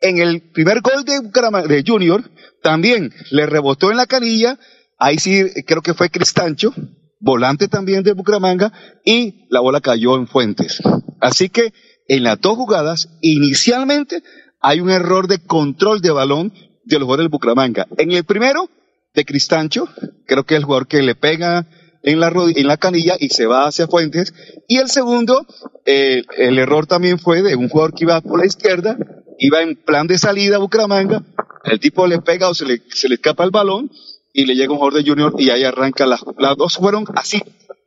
[0.00, 1.20] En el primer gol de,
[1.68, 2.22] de Junior,
[2.62, 4.58] también le rebotó en la canilla,
[4.98, 6.74] ahí sí creo que fue Cristancho,
[7.18, 8.72] volante también de Bucaramanga,
[9.04, 10.82] y la bola cayó en Fuentes.
[11.20, 11.72] Así que
[12.08, 14.22] en las dos jugadas, inicialmente
[14.60, 16.52] hay un error de control de balón
[16.84, 17.86] de los jugadores del Bucaramanga.
[17.96, 18.68] En el primero,
[19.14, 19.88] de Cristancho,
[20.26, 21.66] creo que es el jugador que le pega
[22.02, 24.32] en la, en la canilla y se va hacia Fuentes.
[24.66, 25.46] Y el segundo,
[25.84, 28.96] eh, el error también fue de un jugador que iba por la izquierda,
[29.38, 31.22] iba en plan de salida a Bucaramanga,
[31.64, 33.90] el tipo le pega o se le, se le escapa el balón
[34.32, 37.42] y le llega un jugador de Junior y ahí arranca las, las dos fueron así,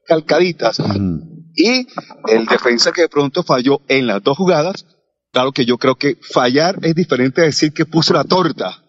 [0.06, 0.80] calcaditas.
[1.56, 1.88] Y
[2.28, 4.86] el defensa que de pronto falló en las dos jugadas,
[5.32, 8.84] Claro que yo creo que fallar es diferente a decir que puso la torta,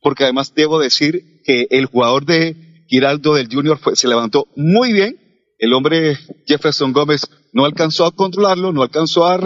[0.00, 5.16] porque además debo decir que el jugador de Giraldo del Junior se levantó muy bien,
[5.58, 9.38] el hombre Jefferson Gómez no alcanzó a controlarlo, no alcanzó a,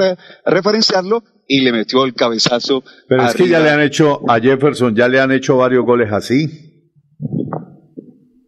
[0.45, 2.83] referenciarlo y le metió el cabezazo.
[3.09, 6.13] Pero es que ya le han hecho a Jefferson, ya le han hecho varios goles
[6.13, 6.49] así.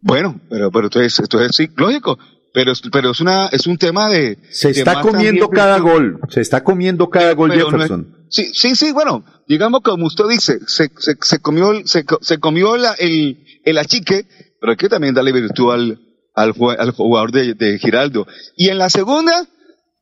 [0.01, 2.19] Bueno, pero, pero entonces, entonces sí, lógico,
[2.53, 4.37] pero, pero es, una, es un tema de...
[4.51, 8.27] Se está comiendo cada gol, se está comiendo cada gol Jefferson.
[8.29, 12.77] sí, sí, sí, bueno, digamos como usted dice, se, se, se comió, se, se comió
[12.77, 14.27] la, el, el achique,
[14.61, 15.99] pero hay que también darle virtud al,
[16.35, 18.27] al, al jugador de, de Giraldo.
[18.55, 19.47] Y en la segunda,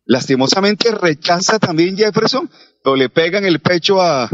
[0.05, 2.49] lastimosamente rechaza también Jefferson,
[2.83, 4.29] pero le pegan el pecho a,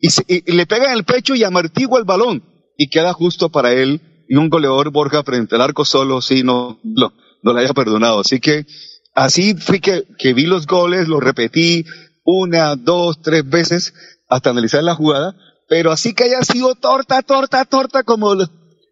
[0.00, 2.42] y, y, le pegan el pecho y amartigua el balón,
[2.76, 6.80] y queda justo para él, y un goleador Borja frente al arco solo, sí, no,
[6.82, 8.20] no, no la haya perdonado.
[8.20, 8.66] Así que
[9.14, 11.84] así fui que, que vi los goles, los repetí
[12.24, 13.94] una, dos, tres veces
[14.28, 15.34] hasta analizar la jugada,
[15.68, 18.34] pero así que haya sido torta, torta, torta, como,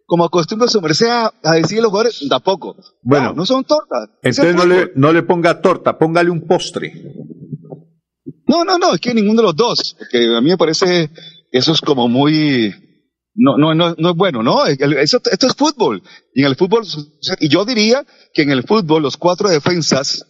[0.05, 2.75] como acostumbra su merced a, decir los jugadores, tampoco.
[3.01, 4.09] Bueno, no, son tortas.
[4.21, 6.93] Entonces no le, no le ponga torta, póngale un postre.
[8.47, 11.09] No, no, no, es que ninguno de los dos, porque a mí me parece
[11.51, 12.73] eso es como muy,
[13.41, 14.67] no, no, no, no es bueno, ¿no?
[14.67, 16.03] Eso, esto es fútbol.
[16.35, 16.85] Y en el fútbol,
[17.39, 20.27] y yo diría que en el fútbol los cuatro defensas,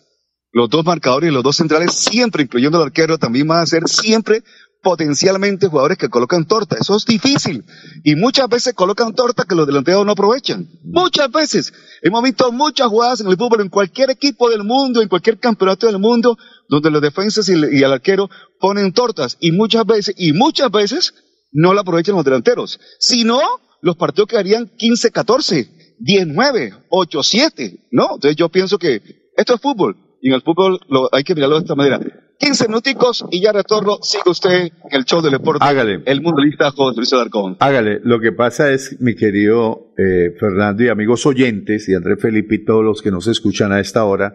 [0.53, 3.89] los dos marcadores y los dos centrales, siempre, incluyendo el arquero, también van a ser
[3.89, 4.43] siempre
[4.81, 6.77] potencialmente jugadores que colocan torta.
[6.79, 7.65] Eso es difícil.
[8.05, 10.69] Y muchas veces colocan torta que los delanteros no aprovechan.
[10.85, 11.73] Muchas veces.
[12.01, 15.85] Hemos visto muchas jugadas en el fútbol, en cualquier equipo del mundo, en cualquier campeonato
[15.85, 16.37] del mundo,
[16.69, 19.35] donde los defensas y el, y el arquero ponen tortas.
[19.41, 21.13] Y muchas veces, y muchas veces,
[21.51, 22.79] no la aprovechan los delanteros.
[22.99, 23.39] Si no,
[23.81, 28.15] los partidos quedarían 15-14, 10-9, 8-7, ¿no?
[28.15, 29.01] Entonces yo pienso que
[29.35, 31.99] esto es fútbol y en el fútbol lo, hay que mirarlo de esta manera.
[32.41, 33.99] 15 minuticos y ya retorno.
[34.01, 35.63] Sigue usted en el show del deporte.
[35.63, 36.01] Hágale.
[36.05, 37.57] El mundialista José Luis Alarcón.
[37.59, 37.99] Hágale.
[38.03, 42.65] Lo que pasa es, mi querido eh, Fernando y amigos oyentes, y Andrés Felipe y
[42.65, 44.33] todos los que nos escuchan a esta hora,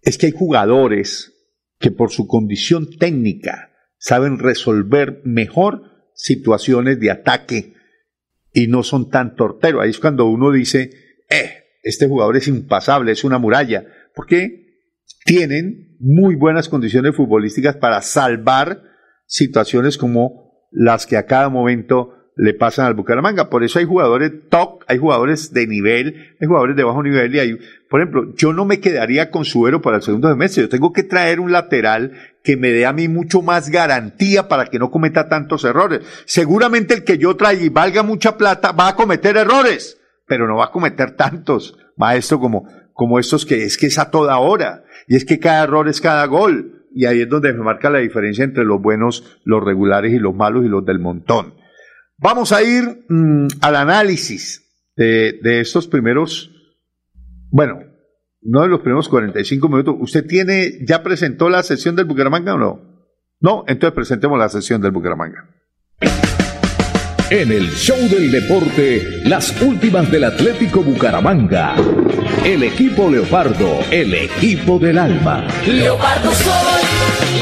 [0.00, 1.34] es que hay jugadores
[1.78, 5.82] que por su condición técnica saben resolver mejor
[6.18, 7.74] situaciones de ataque
[8.52, 9.82] y no son tan torteros.
[9.82, 10.90] Ahí es cuando uno dice,
[11.30, 14.66] eh, este jugador es impasable, es una muralla, porque
[15.24, 18.82] tienen muy buenas condiciones futbolísticas para salvar
[19.26, 23.48] situaciones como las que a cada momento le pasan al Bucaramanga.
[23.48, 27.38] Por eso hay jugadores top, hay jugadores de nivel, hay jugadores de bajo nivel y
[27.38, 27.58] hay,
[27.88, 30.64] por ejemplo, yo no me quedaría con Suero para el segundo semestre.
[30.64, 32.12] Yo tengo que traer un lateral
[32.44, 36.00] que me dé a mí mucho más garantía para que no cometa tantos errores.
[36.26, 40.56] Seguramente el que yo traiga y valga mucha plata va a cometer errores, pero no
[40.56, 44.84] va a cometer tantos, maestro, como, como estos que es que es a toda hora.
[45.06, 46.86] Y es que cada error es cada gol.
[46.94, 50.34] Y ahí es donde me marca la diferencia entre los buenos, los regulares y los
[50.34, 51.54] malos y los del montón.
[52.18, 54.66] Vamos a ir mm, al análisis
[54.96, 56.50] de, de, estos primeros,
[57.50, 57.80] bueno,
[58.42, 59.96] no de los primeros 45 minutos.
[60.00, 62.80] ¿Usted tiene, ya presentó la sesión del Bucaramanga o no?
[63.40, 65.48] No, entonces presentemos la sesión del Bucaramanga.
[67.30, 71.76] En el show del deporte, las últimas del Atlético Bucaramanga.
[72.44, 75.46] El equipo Leopardo, el equipo del alma.
[75.66, 76.82] Leopardo soy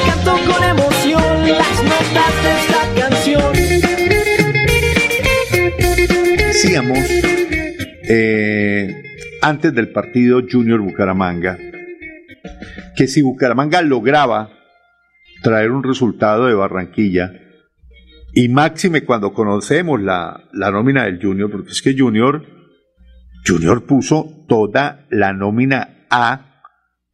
[0.07, 3.67] canto con emoción las notas de esta canción
[6.57, 6.99] decíamos
[8.09, 9.16] eh,
[9.49, 11.57] antes del partido Junior Bucaramanga
[12.97, 14.51] que si Bucaramanga lograba
[15.43, 17.33] traer un resultado de Barranquilla,
[18.33, 22.45] y máxime cuando conocemos la, la nómina del Junior, porque es que Junior,
[23.47, 26.63] Junior puso toda la nómina A,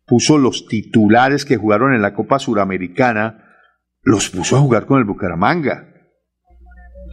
[0.06, 3.56] puso los titulares que jugaron en la Copa Suramericana,
[4.02, 5.88] los puso a jugar con el Bucaramanga.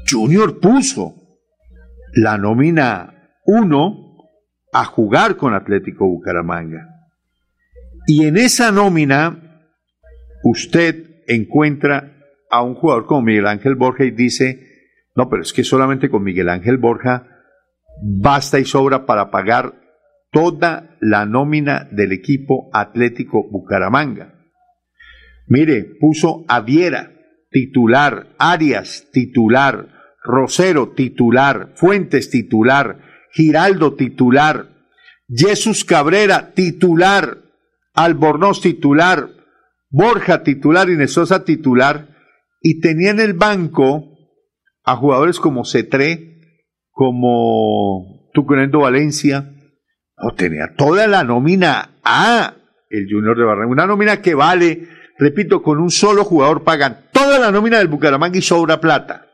[0.09, 1.13] Junior puso
[2.13, 4.08] la nómina 1
[4.71, 6.87] a jugar con Atlético Bucaramanga.
[8.07, 9.61] Y en esa nómina
[10.43, 12.17] usted encuentra
[12.49, 14.69] a un jugador como Miguel Ángel Borja y dice,
[15.15, 17.27] no, pero es que solamente con Miguel Ángel Borja
[18.01, 19.75] basta y sobra para pagar
[20.31, 24.35] toda la nómina del equipo Atlético Bucaramanga.
[25.47, 27.11] Mire, puso a Viera,
[27.49, 34.67] titular, Arias, titular, Rosero titular, Fuentes titular, Giraldo titular,
[35.27, 37.37] Jesús Cabrera titular,
[37.93, 39.29] Albornoz titular,
[39.89, 40.89] Borja titular.
[40.89, 42.09] Y Nesosa titular,
[42.61, 44.05] y tenía en el banco
[44.83, 46.41] a jugadores como Cetré,
[46.91, 49.53] como Tucunendo Valencia,
[50.17, 52.53] no tenía toda la nómina A,
[52.89, 57.39] el Junior de Barranquilla, una nómina que vale, repito, con un solo jugador pagan toda
[57.39, 59.27] la nómina del Bucaramanga y sobra plata.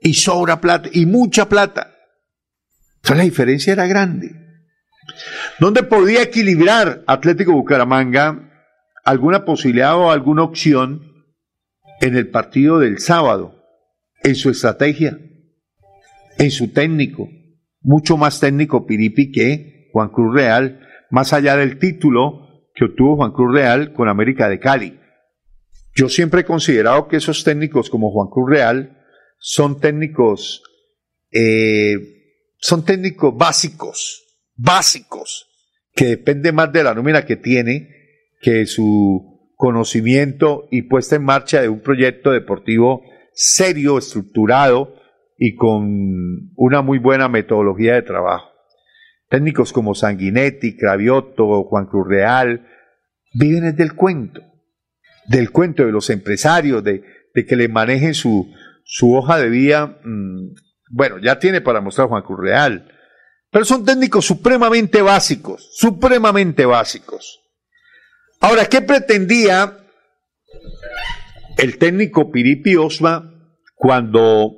[0.00, 1.93] Y sobra plata, y mucha plata.
[3.04, 4.30] Entonces la diferencia era grande.
[5.60, 8.50] ¿Dónde podía equilibrar Atlético Bucaramanga
[9.04, 11.12] alguna posibilidad o alguna opción
[12.00, 13.62] en el partido del sábado?
[14.22, 15.18] En su estrategia,
[16.38, 17.28] en su técnico,
[17.82, 20.80] mucho más técnico Piripi que Juan Cruz Real,
[21.10, 24.98] más allá del título que obtuvo Juan Cruz Real con América de Cali.
[25.94, 28.96] Yo siempre he considerado que esos técnicos como Juan Cruz Real
[29.38, 30.62] son técnicos,
[31.30, 32.14] eh,
[32.64, 34.24] son técnicos básicos,
[34.56, 35.50] básicos,
[35.94, 37.90] que depende más de la nómina que tiene
[38.40, 43.02] que su conocimiento y puesta en marcha de un proyecto deportivo
[43.34, 44.94] serio, estructurado
[45.36, 48.48] y con una muy buena metodología de trabajo.
[49.28, 52.66] Técnicos como Sanguinetti, Cravioto, Juan Cruz Real,
[53.34, 54.40] viven del cuento,
[55.26, 57.02] del cuento de los empresarios, de,
[57.34, 58.50] de que le manejen su,
[58.84, 60.54] su hoja de vida, mm,
[60.96, 62.88] bueno, ya tiene para mostrar Juan Cruz Real,
[63.50, 67.40] pero son técnicos supremamente básicos, supremamente básicos.
[68.40, 69.76] Ahora, ¿qué pretendía
[71.56, 73.28] el técnico Piripi Osma
[73.74, 74.52] cuando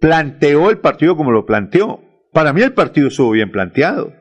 [0.00, 2.02] planteó el partido como lo planteó?
[2.32, 4.12] Para mí el partido estuvo bien planteado.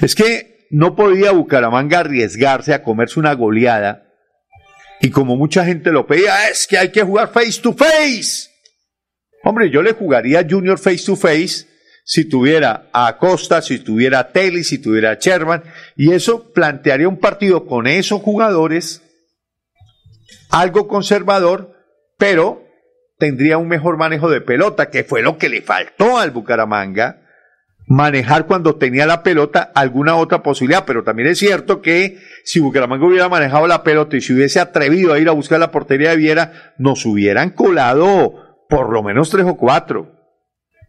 [0.00, 4.08] Es que no podía Bucaramanga arriesgarse a comerse una goleada
[5.00, 8.51] y como mucha gente lo pedía, es que hay que jugar face to face.
[9.44, 11.66] Hombre, yo le jugaría a Junior face to face
[12.04, 15.62] si tuviera a Acosta, si tuviera a Telly, si tuviera a Sherman,
[15.96, 19.02] y eso plantearía un partido con esos jugadores,
[20.50, 21.76] algo conservador,
[22.18, 22.64] pero
[23.18, 27.22] tendría un mejor manejo de pelota, que fue lo que le faltó al Bucaramanga,
[27.86, 33.06] manejar cuando tenía la pelota alguna otra posibilidad, pero también es cierto que si Bucaramanga
[33.06, 36.16] hubiera manejado la pelota y se hubiese atrevido a ir a buscar la portería de
[36.16, 38.41] Viera, nos hubieran colado
[38.72, 40.18] por lo menos tres o cuatro.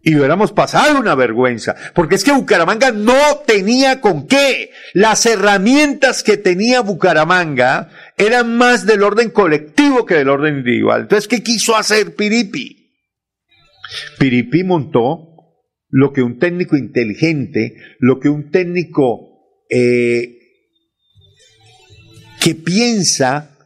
[0.02, 4.72] Y hubiéramos pasado una vergüenza, porque es que Bucaramanga no tenía con qué.
[4.94, 11.02] Las herramientas que tenía Bucaramanga eran más del orden colectivo que del orden individual.
[11.02, 12.94] Entonces, ¿qué quiso hacer Piripi?
[14.18, 15.36] Piripi montó
[15.90, 20.38] lo que un técnico inteligente, lo que un técnico eh,
[22.40, 23.58] que piensa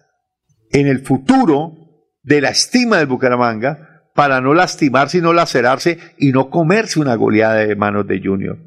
[0.71, 1.75] en el futuro
[2.23, 3.86] de la estima del Bucaramanga,
[4.17, 8.57] para no lastimarse y no lacerarse y no comerse una goleada de manos de Junior.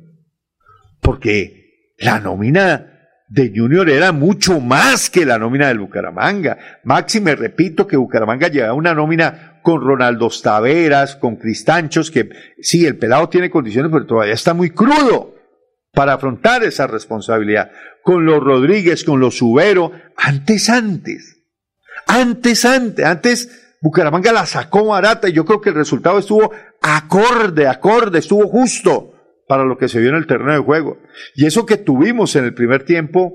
[1.00, 6.56] Porque la nómina de Junior era mucho más que la nómina del Bucaramanga.
[6.84, 12.30] Maxi, me repito que Bucaramanga lleva una nómina con Ronaldo Taveras, con Cristanchos, que
[12.60, 15.34] sí, el pelado tiene condiciones, pero todavía está muy crudo
[15.92, 17.72] para afrontar esa responsabilidad.
[18.04, 21.42] Con los Rodríguez, con los Subero, antes, antes.
[22.06, 26.52] Antes, antes, antes Bucaramanga la sacó barata y yo creo que el resultado estuvo
[26.82, 29.14] acorde, acorde, estuvo justo
[29.48, 30.98] para lo que se vio en el terreno de juego.
[31.34, 33.32] Y eso que tuvimos en el primer tiempo,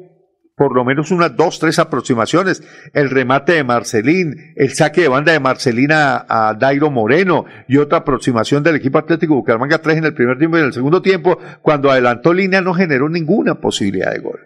[0.55, 2.63] por lo menos unas dos, tres aproximaciones.
[2.93, 7.99] El remate de Marcelín, el saque de banda de Marcelina a, Dairo Moreno y otra
[7.99, 11.39] aproximación del equipo Atlético Bucaramanga 3 en el primer tiempo y en el segundo tiempo,
[11.61, 14.39] cuando adelantó línea no generó ninguna posibilidad de gol.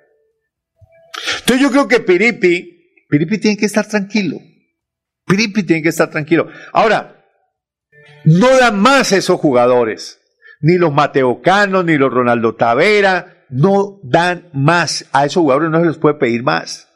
[1.42, 4.38] Entonces yo creo que Piripi, Piripi tiene que estar tranquilo.
[5.30, 6.48] Piripi tiene que estar tranquilo.
[6.74, 7.24] Ahora,
[8.26, 10.20] no dan más esos jugadores
[10.62, 15.06] ni los Mateocanos, ni los Ronaldo Tavera, no dan más.
[15.12, 16.88] A esos jugadores no se les puede pedir más.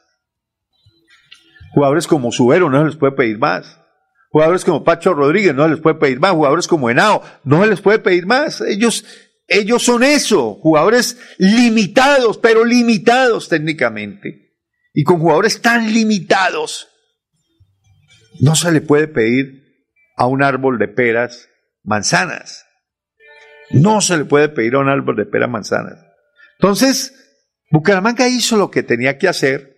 [1.73, 3.79] Jugadores como Subero no se les puede pedir más.
[4.29, 6.31] Jugadores como Pacho Rodríguez no se les puede pedir más.
[6.31, 8.61] Jugadores como Henao no se les puede pedir más.
[8.61, 9.05] Ellos,
[9.47, 10.55] ellos son eso.
[10.55, 14.57] Jugadores limitados, pero limitados técnicamente.
[14.93, 16.89] Y con jugadores tan limitados,
[18.39, 19.63] no se le puede pedir
[20.17, 21.49] a un árbol de peras
[21.83, 22.65] manzanas.
[23.71, 25.99] No se le puede pedir a un árbol de pera manzanas.
[26.59, 27.13] Entonces,
[27.71, 29.77] Bucaramanga hizo lo que tenía que hacer,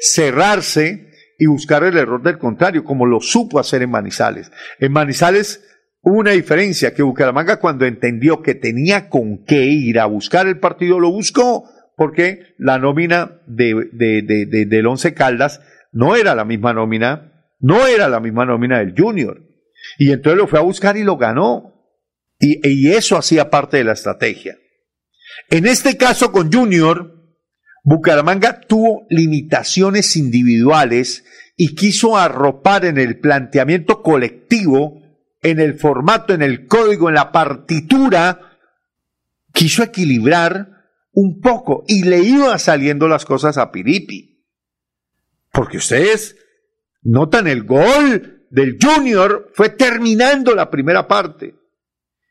[0.00, 4.50] cerrarse y buscar el error del contrario, como lo supo hacer en Manizales.
[4.80, 5.62] En Manizales
[6.02, 10.58] hubo una diferencia, que Bucaramanga cuando entendió que tenía con qué ir a buscar el
[10.58, 13.74] partido, lo buscó, porque la nómina de,
[14.66, 15.60] del Once Caldas
[15.92, 19.42] no era la misma nómina, no era la misma nómina del Junior.
[19.98, 21.72] Y entonces lo fue a buscar y lo ganó.
[22.38, 24.58] Y, eso hacía parte de la estrategia.
[25.48, 27.14] En este caso con Junior,
[27.82, 31.24] Bucaramanga tuvo limitaciones individuales
[31.56, 35.00] y quiso arropar en el planteamiento colectivo,
[35.42, 38.58] en el formato, en el código, en la partitura,
[39.52, 40.76] quiso equilibrar
[41.12, 44.44] un poco y le iba saliendo las cosas a Piripi.
[45.52, 46.36] Porque ustedes
[47.06, 51.54] notan el gol del Junior fue terminando la primera parte.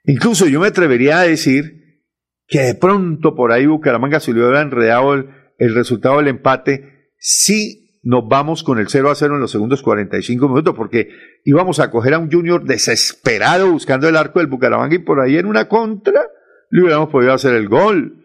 [0.04, 2.04] Incluso yo me atrevería a decir
[2.48, 8.00] que de pronto por ahí Bucaramanga se le hubiera enredado el, resultado del empate si
[8.04, 11.10] nos vamos con el 0 a 0 en los segundos 45 minutos, porque
[11.44, 15.38] íbamos a coger a un Junior desesperado buscando el arco del Bucaramanga y por ahí
[15.38, 16.22] en una contra
[16.70, 18.22] le hubiéramos podido hacer el gol.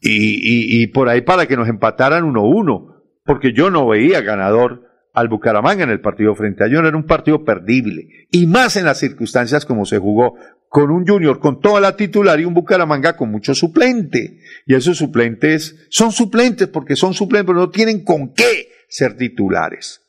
[0.00, 2.93] Y, y por ahí para que nos empataran 1-1,
[3.24, 6.86] porque yo no veía ganador al Bucaramanga en el partido frente a Junior.
[6.86, 8.26] Era un partido perdible.
[8.30, 10.34] Y más en las circunstancias como se jugó
[10.68, 14.40] con un Junior con toda la titular y un Bucaramanga con mucho suplente.
[14.66, 20.02] Y esos suplentes son suplentes porque son suplentes, pero no tienen con qué ser titulares.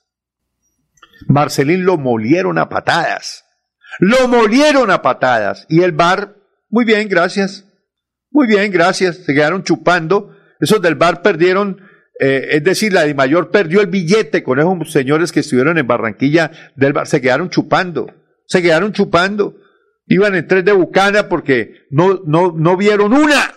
[1.27, 3.45] Marcelín lo molieron a patadas.
[3.99, 5.65] Lo molieron a patadas.
[5.69, 6.35] Y el bar,
[6.69, 7.65] muy bien, gracias.
[8.31, 9.17] Muy bien, gracias.
[9.17, 10.35] Se quedaron chupando.
[10.59, 11.79] Esos del bar perdieron
[12.19, 15.87] eh, es decir, la de Mayor perdió el billete con esos señores que estuvieron en
[15.87, 18.07] Barranquilla del se quedaron chupando,
[18.45, 19.57] se quedaron chupando.
[20.07, 23.55] Iban en tres de Bucana porque no, no, no vieron una.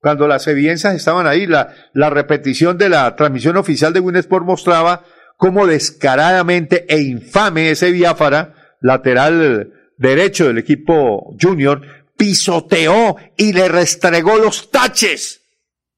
[0.00, 5.04] Cuando las evidencias estaban ahí, la, la repetición de la transmisión oficial de Winsport mostraba
[5.36, 11.82] cómo descaradamente e infame ese Biafara, lateral derecho del equipo junior,
[12.16, 15.41] pisoteó y le restregó los taches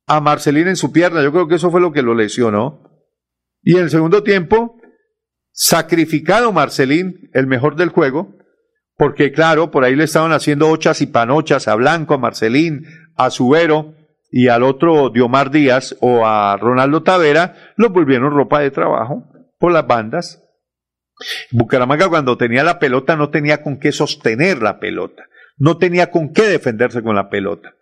[0.06, 1.22] a Marcelín en su pierna.
[1.22, 2.82] Yo creo que eso fue lo que lo lesionó.
[3.62, 4.76] Y en el segundo tiempo,
[5.52, 8.36] sacrificado Marcelín, el mejor del juego,
[8.96, 12.84] porque claro, por ahí le estaban haciendo ochas y panochas a Blanco, a Marcelín,
[13.16, 13.94] a Subero
[14.30, 19.24] y al otro Diomar Díaz o a Ronaldo Tavera, los volvieron ropa de trabajo
[19.58, 20.42] por las bandas.
[21.52, 26.32] Bucaramanga cuando tenía la pelota no tenía con qué sostener la pelota, no tenía con
[26.32, 27.74] qué defenderse con la pelota.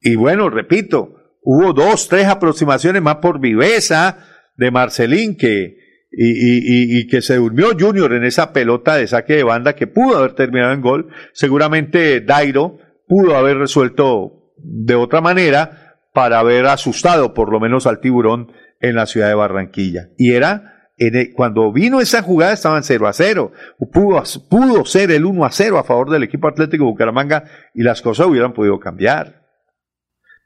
[0.00, 4.18] Y bueno, repito, hubo dos, tres aproximaciones más por viveza
[4.56, 5.76] de Marcelín que,
[6.10, 10.34] y, que se durmió Junior en esa pelota de saque de banda que pudo haber
[10.34, 11.08] terminado en gol.
[11.32, 18.00] Seguramente Dairo pudo haber resuelto de otra manera para haber asustado por lo menos al
[18.00, 20.10] tiburón en la ciudad de Barranquilla.
[20.18, 20.90] Y era,
[21.34, 23.52] cuando vino esa jugada estaban 0 a 0.
[23.92, 28.02] Pudo, pudo ser el 1 a 0 a favor del equipo Atlético Bucaramanga y las
[28.02, 29.42] cosas hubieran podido cambiar.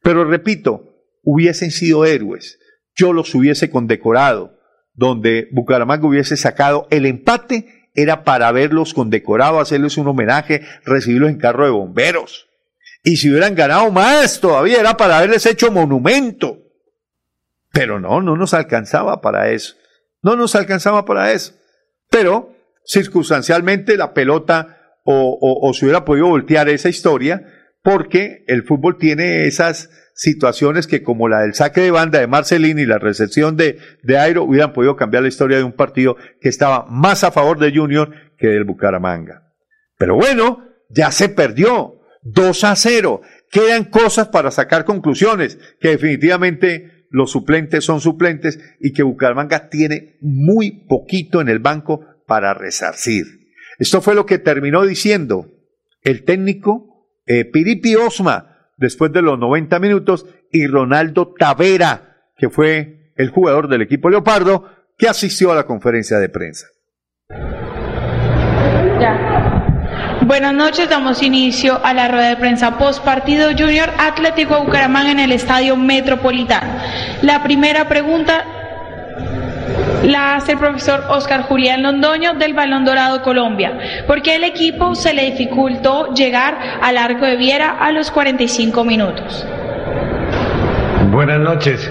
[0.02, 0.85] Pero repito,
[1.26, 2.58] hubiesen sido héroes,
[2.94, 4.58] yo los hubiese condecorado,
[4.94, 11.38] donde Bucaramanga hubiese sacado el empate era para verlos condecorados, hacerles un homenaje, recibirlos en
[11.38, 12.48] carro de bomberos.
[13.02, 16.58] Y si hubieran ganado más, todavía era para haberles hecho monumento.
[17.72, 19.74] Pero no, no nos alcanzaba para eso.
[20.22, 21.54] No nos alcanzaba para eso.
[22.08, 22.54] Pero
[22.84, 27.46] circunstancialmente la pelota o, o, se hubiera podido voltear esa historia
[27.82, 32.78] porque el fútbol tiene esas situaciones que como la del saque de banda de Marcelín
[32.78, 36.48] y la recepción de, de Airo hubieran podido cambiar la historia de un partido que
[36.48, 39.52] estaba más a favor de Junior que del Bucaramanga.
[39.98, 41.92] Pero bueno, ya se perdió.
[42.22, 43.20] 2 a 0.
[43.52, 50.16] Quedan cosas para sacar conclusiones que definitivamente los suplentes son suplentes y que Bucaramanga tiene
[50.20, 53.26] muy poquito en el banco para resarcir.
[53.78, 55.52] Esto fue lo que terminó diciendo
[56.02, 63.12] el técnico eh, Piripi Osma después de los 90 minutos y Ronaldo Tavera, que fue
[63.16, 66.66] el jugador del equipo Leopardo, que asistió a la conferencia de prensa.
[70.26, 75.20] Buenas noches, damos inicio a la rueda de prensa post partido Junior Atlético Bucaramanga en
[75.20, 76.80] el Estadio Metropolitano.
[77.22, 78.44] La primera pregunta
[80.04, 83.78] la hace el profesor Oscar Julián Londoño del Balón Dorado Colombia.
[84.06, 88.84] ¿Por qué el equipo se le dificultó llegar al arco de Viera a los 45
[88.84, 89.46] minutos?
[91.10, 91.90] Buenas noches.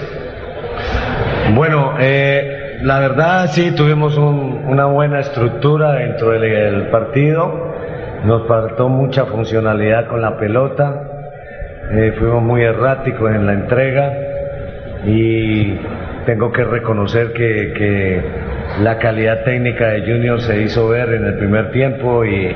[1.54, 7.74] Bueno, eh, la verdad sí tuvimos una buena estructura dentro del partido
[8.26, 11.00] nos faltó mucha funcionalidad con la pelota,
[11.92, 14.12] eh, fuimos muy erráticos en la entrega
[15.06, 15.78] y
[16.26, 18.46] tengo que reconocer que,
[18.80, 22.54] la calidad técnica de Junior se hizo ver en el primer tiempo y,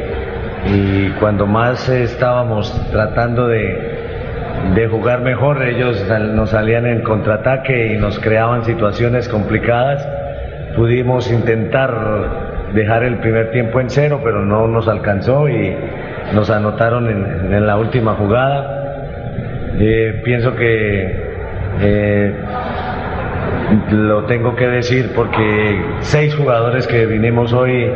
[1.19, 8.19] cuando más estábamos tratando de, de jugar mejor, ellos nos salían en contraataque y nos
[8.19, 10.07] creaban situaciones complicadas.
[10.77, 15.75] Pudimos intentar dejar el primer tiempo en cero, pero no nos alcanzó y
[16.35, 19.73] nos anotaron en, la última jugada.
[19.79, 21.30] Eh, pienso que
[21.79, 22.35] eh,
[23.91, 27.91] lo tengo que decir porque seis jugadores que vinimos hoy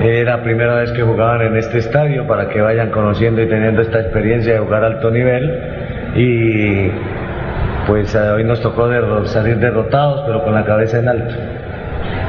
[0.00, 3.82] era la primera vez que jugaban en este estadio para que vayan conociendo y teniendo
[3.82, 6.12] esta experiencia de jugar alto nivel.
[6.16, 6.90] Y
[7.86, 8.88] pues hoy nos tocó
[9.26, 11.34] salir derrotados pero con la cabeza en alto.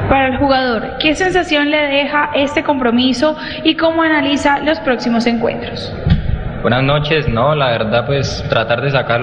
[0.08, 5.94] Para el jugador, ¿qué sensación le deja este compromiso y cómo analiza los próximos encuentros?
[6.60, 9.20] Buenas noches, no, la verdad pues tratar de sacar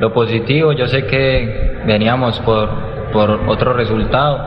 [0.00, 2.68] lo, positivo, yo sé que veníamos por,
[3.12, 4.38] por otro resultado,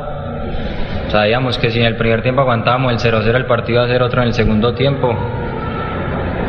[1.10, 4.22] sabíamos que si en el primer tiempo aguantábamos el 0-0 el partido a ser otro
[4.22, 5.16] en el segundo tiempo,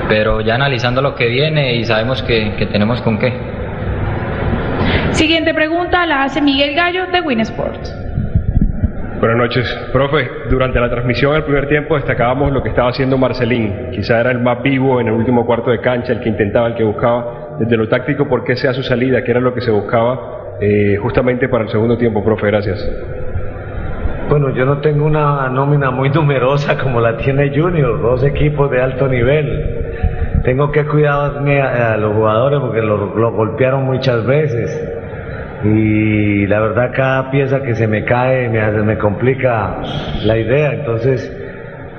[0.08, 3.32] pero ya analizando lo que viene y sabemos que, que tenemos con qué.
[5.12, 8.02] Siguiente pregunta la hace Miguel Gallo de Win Sports.
[9.22, 9.72] Buenas noches.
[9.92, 13.90] Profe, durante la transmisión del primer tiempo destacábamos lo que estaba haciendo Marcelín.
[13.92, 16.74] Quizá era el más vivo en el último cuarto de cancha, el que intentaba, el
[16.74, 17.41] que buscaba.
[17.62, 19.22] Desde lo táctico, ¿por qué sea su salida?
[19.22, 22.48] ¿Qué era lo que se buscaba eh, justamente para el segundo tiempo, profe?
[22.48, 22.84] Gracias.
[24.28, 28.82] Bueno, yo no tengo una nómina muy numerosa como la tiene Junior, dos equipos de
[28.82, 30.42] alto nivel.
[30.44, 34.82] Tengo que cuidarme a, los jugadores porque los lo golpearon muchas veces
[35.62, 39.82] y la verdad cada pieza que se me cae me, me complica
[40.24, 41.41] la idea, entonces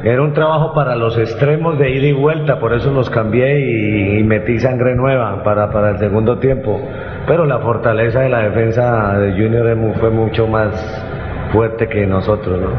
[0.04, 4.24] era un trabajo para los extremos de ida y vuelta, por eso los cambié y,
[4.24, 6.82] metí sangre nueva para, para, el segundo tiempo,
[7.26, 10.74] pero la fortaleza de la defensa de Junior fue mucho más
[11.54, 12.60] fuerte que nosotros.
[12.60, 12.70] ¿no?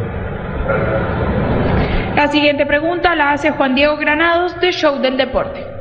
[2.15, 5.74] La siguiente pregunta la hace Juan Diego Granados de Show del Deporte.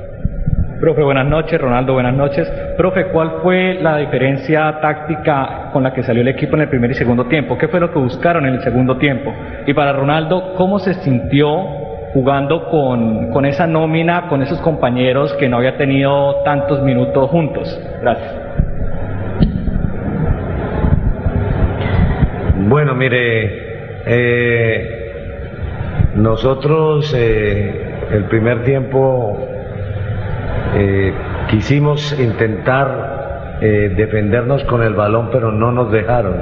[0.84, 1.62] Profe, buenas noches.
[1.62, 2.46] Ronaldo, buenas noches.
[2.76, 6.92] Profe, ¿cuál fue la diferencia táctica con la que salió el equipo en el primer
[6.92, 7.58] y segundo tiempo?
[7.58, 9.34] ¿Qué fue lo que buscaron en el segundo tiempo?
[9.66, 11.48] Y para Ronaldo, ¿cómo se sintió
[12.12, 17.82] jugando con, con esa nómina, con esos compañeros que no había tenido tantos minutos juntos?
[18.02, 18.36] Gracias.
[22.68, 25.14] Bueno, mire, eh,
[26.16, 29.48] nosotros eh, el primer tiempo
[30.76, 31.14] eh,
[31.50, 36.36] quisimos intentar eh, defendernos con el balón, pero no nos dejaron.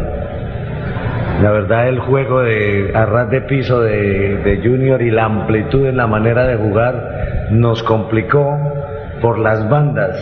[1.42, 6.08] La verdad, el juego de arras de piso de, Junior y la amplitud en la
[6.08, 8.58] manera de jugar nos complicó
[9.22, 10.18] por las bandas.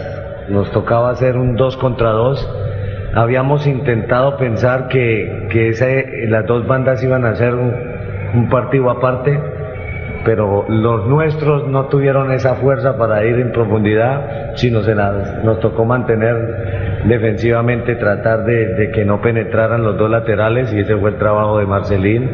[0.50, 3.12] Nos tocaba hacer un 2 contra 2.
[3.16, 9.59] Habíamos intentado pensar que, que las dos bandas iban a hacer un partido aparte
[10.26, 15.86] pero los nuestros no tuvieron esa fuerza para ir en profundidad, sino se nos tocó
[15.86, 21.60] mantener defensivamente, tratar de, que no penetraran los dos laterales y ese fue el trabajo
[21.60, 22.30] de Marcelín.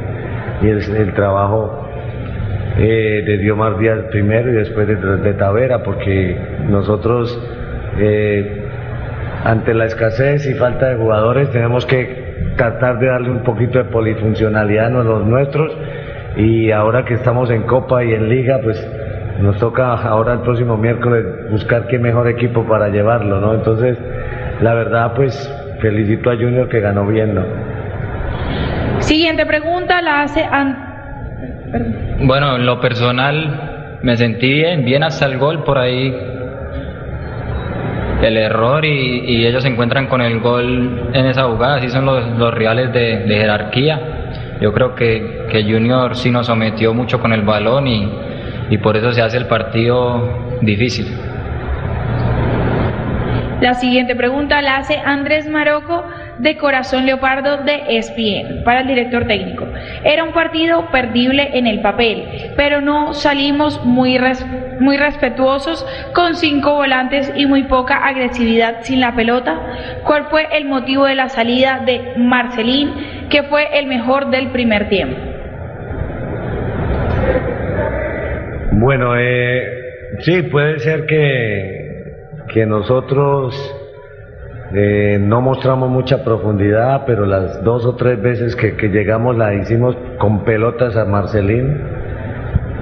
[0.61, 1.87] y el, el trabajo
[2.77, 7.39] eh, de Diomar Díaz primero y después de, de Tavera, porque nosotros
[7.99, 8.63] eh,
[9.43, 12.25] ante la escasez y falta de jugadores tenemos que
[12.57, 15.71] tratar de darle un poquito de polifuncionalidad a los nuestros
[16.37, 18.77] y ahora que estamos en Copa y en Liga, pues
[19.39, 23.53] nos toca ahora el próximo miércoles buscar qué mejor equipo para llevarlo, ¿no?
[23.53, 23.97] Entonces,
[24.61, 25.33] la verdad, pues
[25.81, 27.43] felicito a Junior que ganó bien, ¿no?
[28.99, 30.77] Siguiente pregunta la hace An-
[32.21, 36.15] Bueno, en lo personal me sentí bien, bien hasta el gol por ahí.
[38.21, 42.05] El error y, y ellos se encuentran con el gol en esa jugada, así son
[42.05, 43.99] los, los rivales de, de jerarquía.
[44.61, 48.09] Yo creo que, que Junior sí nos sometió mucho con el balón y,
[48.69, 51.07] y por eso se hace el partido difícil.
[53.61, 56.03] La siguiente pregunta la hace Andrés Maroco
[56.39, 59.65] de Corazón Leopardo de ESPN para el director técnico.
[60.03, 64.45] Era un partido perdible en el papel, pero no salimos muy, res-
[64.79, 69.59] muy respetuosos con cinco volantes y muy poca agresividad sin la pelota.
[70.03, 72.91] ¿Cuál fue el motivo de la salida de Marcelín,
[73.29, 75.17] que fue el mejor del primer tiempo?
[78.73, 79.63] Bueno, eh,
[80.19, 82.03] sí, puede ser que,
[82.53, 83.55] que nosotros
[84.75, 89.95] eh, no mostramos mucha profundidad, pero las dos o tres veces que, llegamos la hicimos
[90.17, 91.81] con pelotas a Marcelín.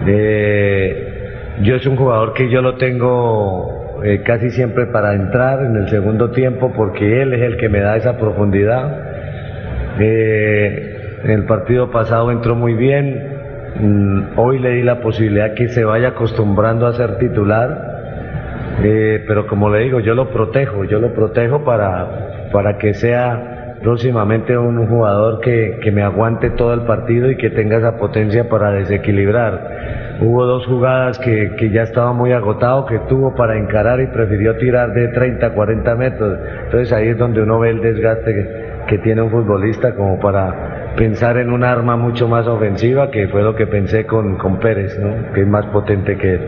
[0.08, 5.76] Eh, yo es un jugador que yo lo tengo eh, casi siempre para entrar en
[5.76, 9.12] el segundo tiempo porque él es el que me da esa profundidad.
[10.00, 13.34] El partido pasado entró muy bien,
[13.76, 17.93] Mm, hoy le di la posibilidad que se vaya acostumbrando a ser titular,
[18.82, 23.78] eh, pero como le digo, yo lo protejo, yo lo protejo para, para que sea
[23.84, 28.48] próximamente un jugador que, que me aguante todo el partido y que tenga esa potencia
[28.48, 30.18] para desequilibrar.
[30.22, 34.56] Hubo dos jugadas que, que ya estaba muy agotado, que tuvo para encarar y prefirió
[34.58, 36.40] tirar de 30 a 40 metros.
[36.64, 40.94] Entonces ahí es donde uno ve el desgaste que, que tiene un futbolista como para
[40.96, 44.98] pensar en un arma mucho más ofensiva, que fue lo que pensé con, con Pérez,
[45.00, 45.34] ¿no?
[45.34, 46.42] que es más potente que él.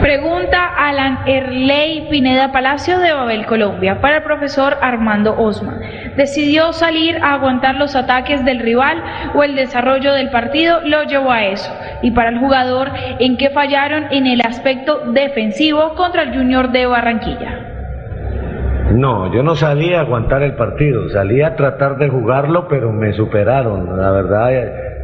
[0.00, 0.61] Pregunta
[0.92, 5.80] Alan Erley Pineda Palacio de Babel, Colombia, para el profesor Armando Osman.
[6.18, 9.02] ¿Decidió salir a aguantar los ataques del rival
[9.34, 11.74] o el desarrollo del partido lo llevó a eso?
[12.02, 16.84] Y para el jugador, ¿en qué fallaron en el aspecto defensivo contra el Junior de
[16.84, 17.58] Barranquilla?
[18.92, 23.14] No, yo no salí a aguantar el partido, salí a tratar de jugarlo, pero me
[23.14, 23.98] superaron.
[23.98, 24.52] La verdad,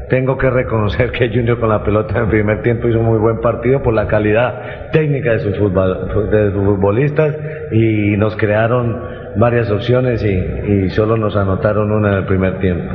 [0.08, 3.40] tengo que reconocer que Junior con la pelota en primer tiempo hizo un muy buen
[3.40, 7.36] partido por la calidad técnica de sus, futbolistas
[7.72, 9.02] y nos crearon
[9.36, 10.28] varias opciones y,
[10.72, 12.94] y solo nos anotaron una en el primer tiempo.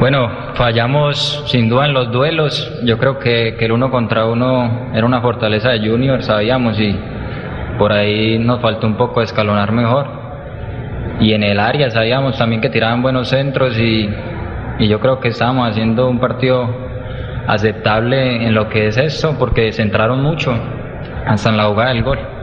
[0.00, 2.80] Bueno, fallamos sin duda en los duelos.
[2.84, 6.96] Yo creo que, que el uno contra uno era una fortaleza de Junior, sabíamos, y
[7.78, 10.06] por ahí nos faltó un poco escalonar mejor.
[11.18, 14.08] Y en el área sabíamos también que tiraban buenos centros y,
[14.78, 16.68] y yo creo que estábamos haciendo un partido
[17.46, 20.52] aceptable en lo que es esto, porque se centraron mucho
[21.26, 22.37] hasta en la jugada del gol.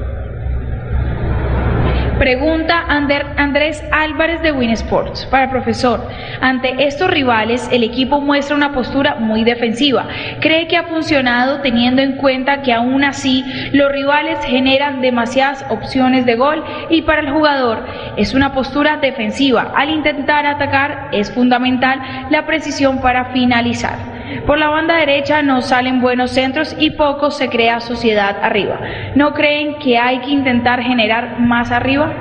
[2.18, 6.08] Pregunta Ander- Andrés Álvarez de Win Sports para profesor.
[6.40, 10.08] Ante estos rivales, el equipo muestra una postura muy defensiva.
[10.40, 13.44] ¿Cree que ha funcionado teniendo en cuenta que aún así
[13.74, 17.86] los rivales generan demasiadas opciones de gol y para el jugador
[18.16, 19.74] es una postura defensiva?
[19.76, 24.15] Al intentar atacar es fundamental la precisión para finalizar.
[24.46, 28.80] Por la banda derecha no salen buenos centros y poco se crea sociedad arriba.
[29.16, 32.14] ¿No creen que hay que intentar generar más arriba?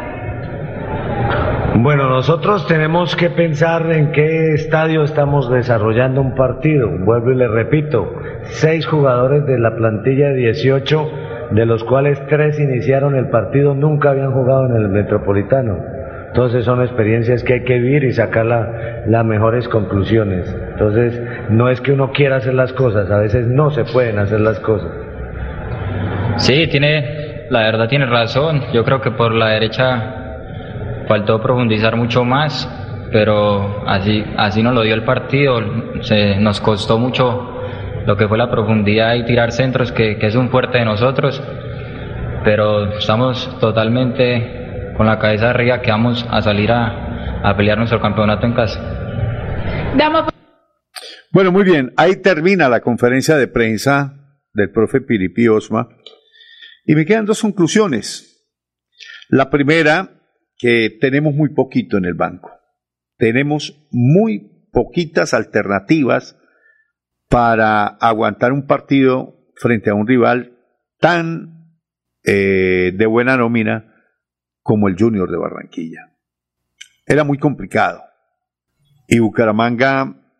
[1.77, 6.89] Bueno, nosotros tenemos que pensar en qué estadio estamos desarrollando un partido.
[7.01, 11.11] Vuelvo y le repito, seis jugadores de la plantilla de 18,
[11.51, 15.94] de los cuales tres iniciaron el partido, nunca habían jugado en el Metropolitano.
[16.35, 20.53] Entonces son experiencias que hay que vivir y sacar la- las mejores conclusiones.
[20.73, 24.41] Entonces no es que uno quiera hacer las cosas, a veces no se pueden hacer
[24.41, 24.91] las cosas.
[26.39, 28.63] Sí, tiene, la verdad tiene razón.
[28.73, 32.69] Yo creo que por la derecha faltó profundizar mucho más,
[33.13, 35.61] pero así, así nos lo dio el partido.
[36.01, 37.61] Se, nos costó mucho
[38.07, 41.41] lo que fue la profundidad y tirar centros, que, que es un fuerte de nosotros,
[42.43, 44.64] pero estamos totalmente
[44.97, 48.81] con la cabeza arriba que vamos a salir a, a pelear nuestro campeonato en casa.
[49.97, 50.33] Damos
[51.31, 51.93] Bueno, muy bien.
[51.97, 55.89] Ahí termina la conferencia de prensa del profe Piripi Osma.
[56.85, 58.47] Y me quedan dos conclusiones.
[59.29, 60.11] La primera,
[60.59, 62.51] que tenemos muy poquito en el banco.
[63.17, 66.37] Tenemos muy poquitas alternativas
[67.29, 70.59] para aguantar un partido frente a un rival
[70.99, 71.79] tan
[72.25, 73.94] eh, de buena nómina
[74.65, 76.11] como el Junior de Barranquilla.
[77.07, 78.03] Era muy complicado.
[79.07, 80.33] Y Bucaramanga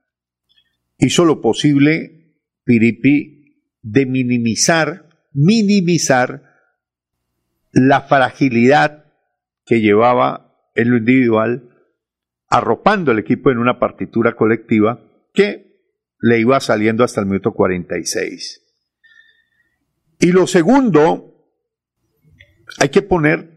[0.97, 6.43] hizo lo posible, Piripi, de minimizar, minimizar
[7.71, 9.13] la fragilidad
[9.67, 11.69] que llevaba en lo individual,
[12.49, 15.05] arropando el equipo en una partitura colectiva
[15.35, 15.83] que
[16.19, 18.63] le iba saliendo hasta el minuto 46.
[20.19, 21.53] Y lo segundo,
[22.79, 23.54] hay que poner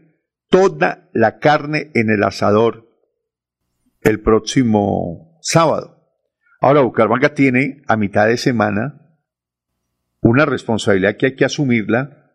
[0.48, 2.88] toda la carne en el asador
[4.00, 5.98] el próximo sábado.
[6.60, 9.16] Ahora, Bucaramanga tiene a mitad de semana
[10.20, 12.32] una responsabilidad que hay que asumirla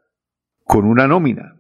[0.64, 1.60] con una nómina.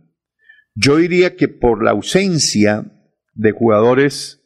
[0.76, 2.86] Yo diría que por la ausencia
[3.34, 4.42] de jugadores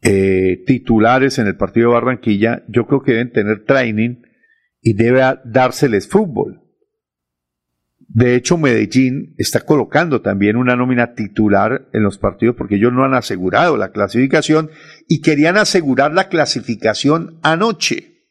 [0.00, 4.22] eh, titulares en el partido de Barranquilla, yo creo que deben tener training
[4.80, 6.61] y debe dárseles fútbol.
[8.14, 13.04] De hecho, Medellín está colocando también una nómina titular en los partidos porque ellos no
[13.04, 14.70] han asegurado la clasificación
[15.08, 18.26] y querían asegurar la clasificación anoche.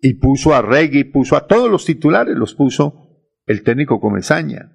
[0.00, 4.70] Y puso a Regui, puso a todos los titulares, los puso el técnico Comesaña.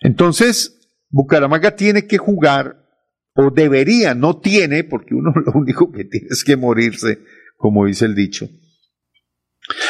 [0.00, 2.86] Entonces, Bucaramanga tiene que jugar,
[3.34, 7.18] o debería, no tiene, porque uno lo único que tiene es que morirse,
[7.56, 8.48] como dice el dicho.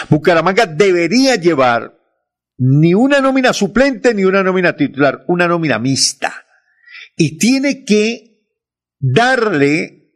[0.09, 1.99] Bucaramanga debería llevar
[2.62, 6.44] ni una nómina suplente ni una nómina titular, una nómina mixta.
[7.16, 8.44] Y tiene que
[8.98, 10.12] darle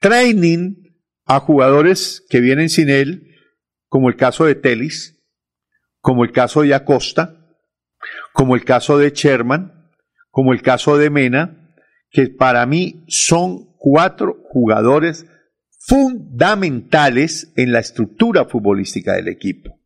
[0.00, 0.74] training
[1.24, 3.36] a jugadores que vienen sin él,
[3.88, 5.22] como el caso de Telis,
[6.00, 7.46] como el caso de Acosta,
[8.32, 9.92] como el caso de Sherman,
[10.30, 11.76] como el caso de Mena,
[12.10, 15.26] que para mí son cuatro jugadores
[15.78, 19.80] fundamentales en la estructura futbolística del equipo.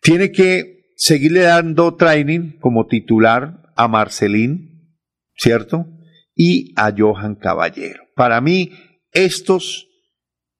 [0.00, 4.96] Tiene que seguirle dando training como titular a Marcelín,
[5.36, 5.86] ¿cierto?
[6.34, 8.04] Y a Johan Caballero.
[8.14, 8.72] Para mí,
[9.12, 9.88] estos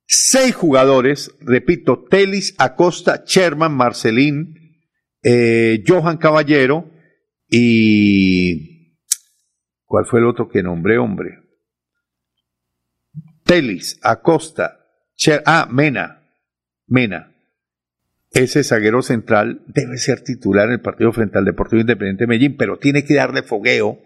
[0.07, 4.79] seis jugadores, repito, Telis, Acosta, Sherman, Marcelín,
[5.23, 6.91] eh, Johan Caballero
[7.49, 8.99] y...
[9.85, 11.39] ¿Cuál fue el otro que nombré, hombre?
[13.45, 14.79] Telis, Acosta,
[15.45, 16.23] ah, Mena,
[16.87, 17.32] Mena
[18.35, 22.57] ese zaguero central debe ser titular en el partido frente al Deportivo Independiente de Medellín,
[22.57, 23.99] pero tiene que darle fogueo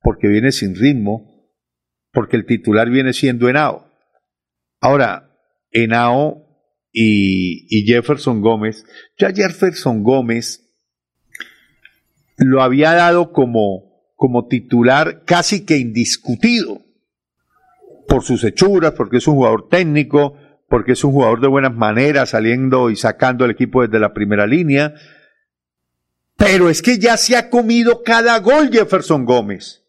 [0.00, 1.50] porque viene sin ritmo,
[2.12, 3.90] porque el titular viene siendo Henao.
[4.80, 5.36] Ahora,
[5.70, 6.46] Henao
[6.92, 8.86] y, Jefferson Gómez,
[9.18, 10.62] ya Jefferson Gómez
[12.38, 16.80] lo había dado como, como titular casi que indiscutido
[18.08, 20.38] por sus hechuras, porque es un jugador técnico,
[20.68, 24.46] porque es un jugador de buenas maneras, saliendo y sacando el equipo desde la primera
[24.46, 24.94] línea.
[26.36, 29.84] Pero es que ya se ha comido cada gol Jefferson Gómez.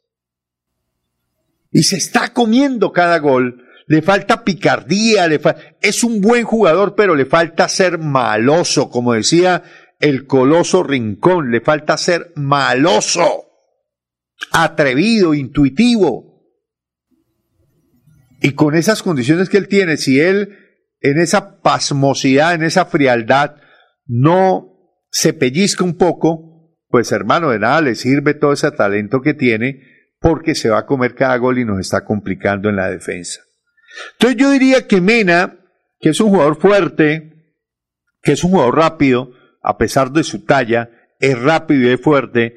[1.72, 3.64] Y se está comiendo cada gol.
[3.88, 5.40] Le falta picardía, le
[5.82, 9.64] es un buen jugador, pero le falta ser maloso, como decía
[10.00, 13.46] el coloso Rincón, le falta ser maloso,
[14.52, 16.44] atrevido, intuitivo.
[18.42, 20.67] Y con esas condiciones que él tiene, si él
[21.00, 23.56] en esa pasmosidad, en esa frialdad,
[24.06, 24.78] no
[25.10, 29.82] se pellizca un poco, pues hermano, de nada le sirve todo ese talento que tiene,
[30.20, 33.42] porque se va a comer cada gol y nos está complicando en la defensa.
[34.14, 35.60] Entonces yo diría que Mena,
[36.00, 37.56] que es un jugador fuerte,
[38.22, 39.32] que es un jugador rápido,
[39.62, 40.90] a pesar de su talla,
[41.20, 42.56] es rápido y es fuerte,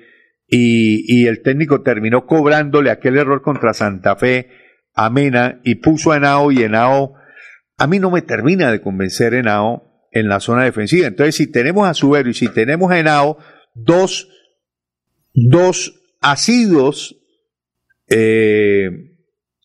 [0.53, 4.51] y, el técnico terminó cobrándole aquel error contra Santa Fe
[4.95, 7.15] a Mena y puso a Enao y Enao
[7.81, 11.07] a mí no me termina de convencer Henao en la zona defensiva.
[11.07, 13.39] Entonces, si tenemos a Subero y si tenemos a Henao,
[13.75, 14.29] dos,
[15.33, 17.17] dos asiduos,
[18.07, 18.91] eh,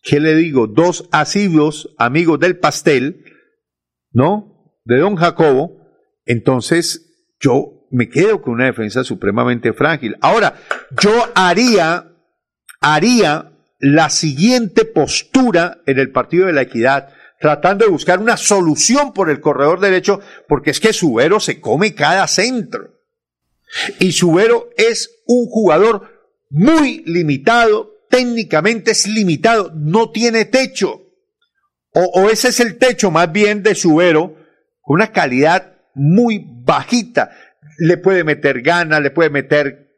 [0.02, 0.66] ¿qué le digo?
[0.66, 3.22] Dos asiduos amigos del pastel,
[4.12, 4.72] ¿no?
[4.86, 5.76] De don Jacobo,
[6.24, 10.16] entonces yo me quedo con una defensa supremamente frágil.
[10.22, 10.54] Ahora,
[11.02, 12.12] yo haría,
[12.80, 17.10] haría la siguiente postura en el partido de la equidad
[17.40, 21.94] tratando de buscar una solución por el corredor derecho, porque es que Subero se come
[21.94, 22.96] cada centro.
[23.98, 31.02] Y Subero es un jugador muy limitado, técnicamente es limitado, no tiene techo.
[31.92, 34.36] O, ese es el techo más bien de Subero,
[34.82, 37.30] con una calidad muy bajita.
[37.78, 39.94] Le puede meter gana, le puede meter,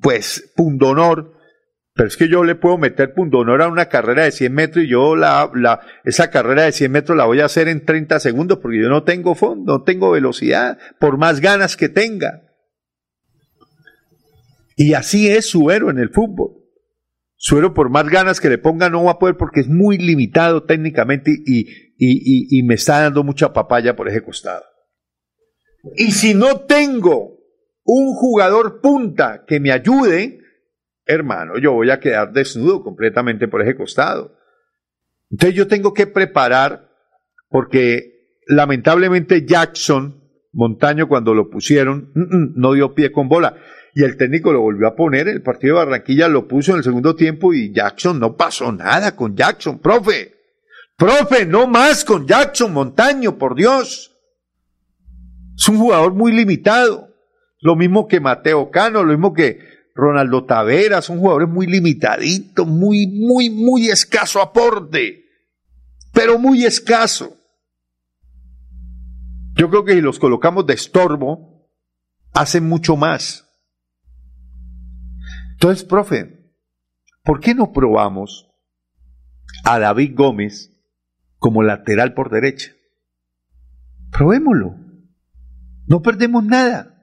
[0.00, 1.33] pues, pundonor,
[1.94, 4.84] Pero es que yo le puedo meter punto honor a una carrera de 100 metros
[4.84, 8.58] y yo la, esa carrera de 100 metros la voy a hacer en 30 segundos
[8.58, 12.42] porque yo no tengo fondo, no tengo velocidad, por más ganas que tenga.
[14.76, 16.64] Y así es su héroe en el fútbol.
[17.36, 19.96] Su héroe, por más ganas que le ponga, no va a poder porque es muy
[19.96, 21.68] limitado técnicamente y, y,
[21.98, 24.64] y, y me está dando mucha papaya por ese costado.
[25.94, 27.38] Y si no tengo
[27.84, 30.40] un jugador punta que me ayude,
[31.06, 34.36] hermano, yo voy a quedar desnudo completamente por ese costado.
[35.30, 36.90] Entonces yo tengo que preparar,
[37.48, 43.56] porque lamentablemente Jackson, Montaño, cuando lo pusieron, no dio pie con bola.
[43.94, 46.84] Y el técnico lo volvió a poner, el partido de Barranquilla lo puso en el
[46.84, 50.32] segundo tiempo y Jackson no pasó nada con Jackson, profe.
[50.96, 54.16] Profe, no más con Jackson Montaño, por Dios.
[55.56, 57.08] Es un jugador muy limitado.
[57.60, 63.06] Lo mismo que Mateo Cano, lo mismo que Ronaldo Tavera, son jugadores muy limitaditos, muy,
[63.06, 65.24] muy, muy escaso aporte,
[66.12, 67.36] pero muy escaso.
[69.54, 71.70] Yo creo que si los colocamos de estorbo,
[72.32, 73.48] hacen mucho más.
[75.52, 76.52] Entonces, profe,
[77.22, 78.50] ¿por qué no probamos
[79.62, 80.72] a David Gómez
[81.38, 82.72] como lateral por derecha?
[84.10, 84.76] Probémoslo.
[85.86, 86.93] No perdemos nada.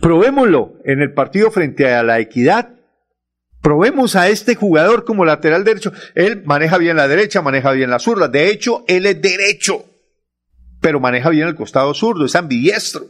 [0.00, 2.70] Probémoslo en el partido frente a la equidad.
[3.60, 5.92] Probemos a este jugador como lateral derecho.
[6.14, 8.28] Él maneja bien la derecha, maneja bien la zurda.
[8.28, 9.84] De hecho, él es derecho,
[10.80, 13.06] pero maneja bien el costado zurdo, es ambidiestro.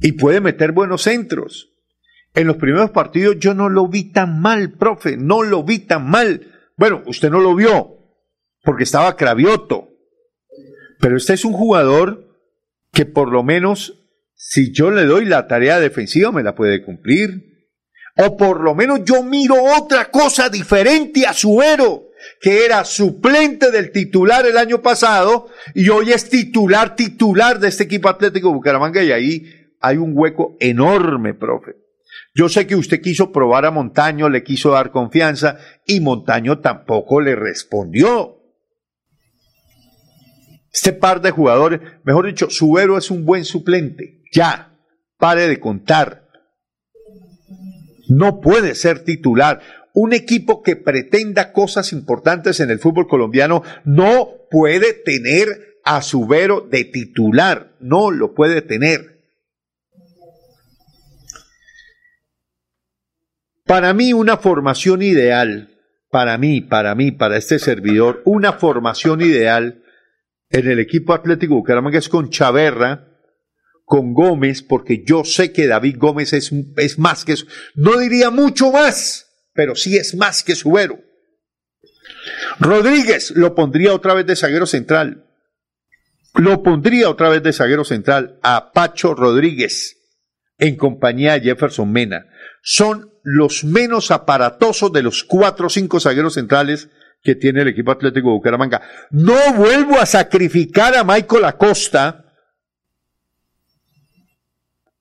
[0.00, 1.72] Y puede meter buenos centros.
[2.34, 6.08] En los primeros partidos yo no lo vi tan mal, profe, no lo vi tan
[6.08, 6.52] mal.
[6.76, 7.96] Bueno, usted no lo vio,
[8.62, 9.88] porque estaba Cravioto.
[11.00, 12.26] Pero este es un jugador
[12.92, 14.05] que por lo menos
[14.36, 17.56] si yo le doy la tarea defensiva, me la puede cumplir.
[18.18, 22.10] O por lo menos yo miro otra cosa diferente a Suero,
[22.40, 27.84] que era suplente del titular el año pasado y hoy es titular, titular de este
[27.84, 29.46] equipo Atlético Bucaramanga y ahí
[29.80, 31.72] hay un hueco enorme, profe.
[32.34, 37.20] Yo sé que usted quiso probar a Montaño, le quiso dar confianza y Montaño tampoco
[37.20, 38.36] le respondió.
[40.72, 44.22] Este par de jugadores, mejor dicho, Subero es un buen suplente.
[44.36, 44.78] Ya,
[45.16, 46.28] pare de contar.
[48.10, 49.62] No puede ser titular.
[49.94, 56.60] Un equipo que pretenda cosas importantes en el fútbol colombiano no puede tener a Subero
[56.60, 57.76] de titular.
[57.80, 59.24] No lo puede tener.
[63.64, 65.70] Para mí una formación ideal,
[66.10, 69.82] para mí, para mí, para este servidor, una formación ideal
[70.50, 73.15] en el equipo Atlético Bucaramanga es con Chaverra,
[73.86, 77.36] con Gómez, porque yo sé que David Gómez es, es más que
[77.76, 80.98] no diría mucho más, pero sí es más que Subero.
[82.58, 85.24] Rodríguez lo pondría otra vez de zaguero central.
[86.34, 89.96] Lo pondría otra vez de zaguero central a Pacho Rodríguez
[90.58, 92.26] en compañía de Jefferson Mena.
[92.62, 96.88] Son los menos aparatosos de los cuatro o cinco zagueros centrales
[97.22, 98.82] que tiene el equipo Atlético de Bucaramanga.
[99.10, 102.25] No vuelvo a sacrificar a Michael Acosta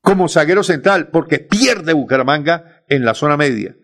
[0.06, 3.76] como zaguero central porque pierde Bucaramanga en la zona media.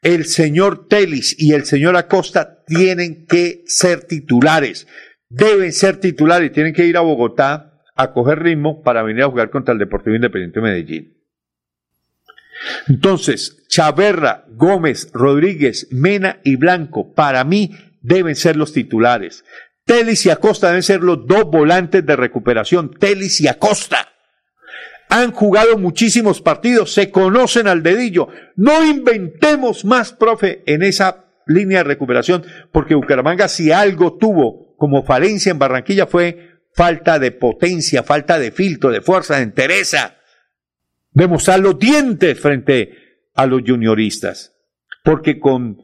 [0.00, 4.86] El señor Telis y el señor Acosta tienen que ser titulares.
[5.28, 6.52] Deben ser titulares.
[6.52, 10.14] Tienen que ir a Bogotá a coger ritmo para venir a jugar contra el Deportivo
[10.14, 11.16] Independiente de Medellín.
[12.88, 19.44] Entonces, Chaverra, Gómez, Rodríguez, Mena y Blanco, para mí deben ser los titulares.
[19.84, 22.92] Telis y Acosta deben ser los dos volantes de recuperación.
[22.92, 24.15] Telis y Acosta.
[25.08, 28.28] Han jugado muchísimos partidos, se conocen al dedillo.
[28.56, 35.04] No inventemos más, profe, en esa línea de recuperación, porque Bucaramanga si algo tuvo como
[35.04, 40.16] falencia en Barranquilla fue falta de potencia, falta de filtro, de fuerza, de entereza
[41.16, 42.90] demostrar los dientes frente
[43.34, 44.54] a los junioristas.
[45.02, 45.78] Porque con,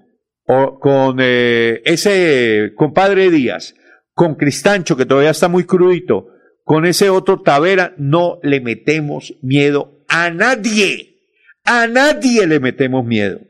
[0.44, 3.74] con eh, ese compadre Díaz,
[4.12, 6.26] con Cristancho, que todavía está muy crudito,
[6.64, 11.16] con ese otro Tavera, no le metemos miedo a nadie.
[11.64, 13.40] A nadie le metemos miedo.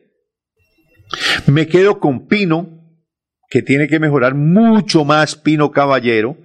[1.47, 2.81] Me quedo con Pino,
[3.49, 6.37] que tiene que mejorar mucho más Pino Caballero,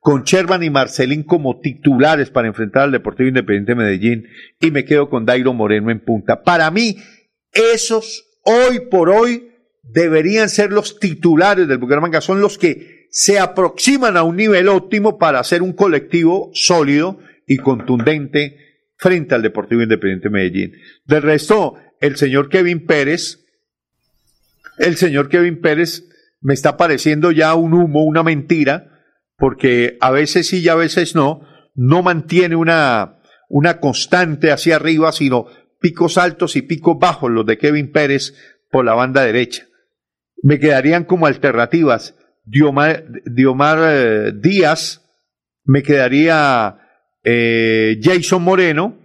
[0.00, 4.26] con Sherman y Marcelín como titulares para enfrentar al Deportivo Independiente de Medellín
[4.60, 6.42] y me quedo con Dairo Moreno en punta.
[6.42, 6.96] Para mí,
[7.52, 9.50] esos hoy por hoy
[9.82, 15.18] deberían ser los titulares del Bucaramanga, son los que se aproximan a un nivel óptimo
[15.18, 18.58] para hacer un colectivo sólido y contundente
[18.96, 20.72] frente al Deportivo Independiente de Medellín.
[21.04, 23.44] Del resto, el señor Kevin Pérez,
[24.78, 26.04] el señor Kevin Pérez
[26.40, 29.02] me está pareciendo ya un humo, una mentira,
[29.36, 31.42] porque a veces sí y a veces no,
[31.74, 35.46] no mantiene una, una constante hacia arriba, sino
[35.80, 38.34] picos altos y picos bajos los de Kevin Pérez
[38.70, 39.66] por la banda derecha.
[40.42, 42.14] Me quedarían como alternativas
[42.46, 45.02] Diomar, eh, Díaz,
[45.64, 46.78] me quedaría
[47.24, 48.98] eh, Jason Moreno,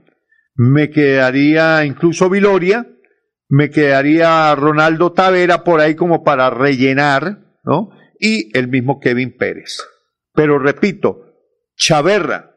[0.55, 2.87] me quedaría incluso Viloria,
[3.49, 7.89] me quedaría Ronaldo Tavera por ahí como para rellenar, ¿no?
[8.19, 9.79] Y el mismo Kevin Pérez.
[10.33, 11.25] Pero repito,
[11.75, 12.55] Chaverra,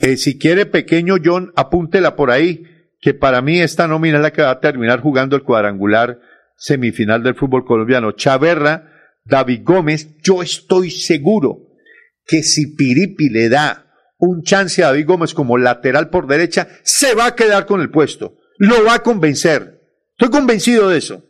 [0.00, 2.64] eh, si quiere pequeño John, apúntela por ahí,
[3.00, 6.20] que para mí esta nómina es la que va a terminar jugando el cuadrangular
[6.56, 8.12] semifinal del fútbol colombiano.
[8.12, 8.93] Chaverra,
[9.24, 11.60] David Gómez, yo estoy seguro
[12.26, 13.86] que si Piripi le da
[14.18, 17.90] un chance a David Gómez como lateral por derecha, se va a quedar con el
[17.90, 18.36] puesto.
[18.58, 19.80] Lo va a convencer.
[20.12, 21.24] Estoy convencido de eso.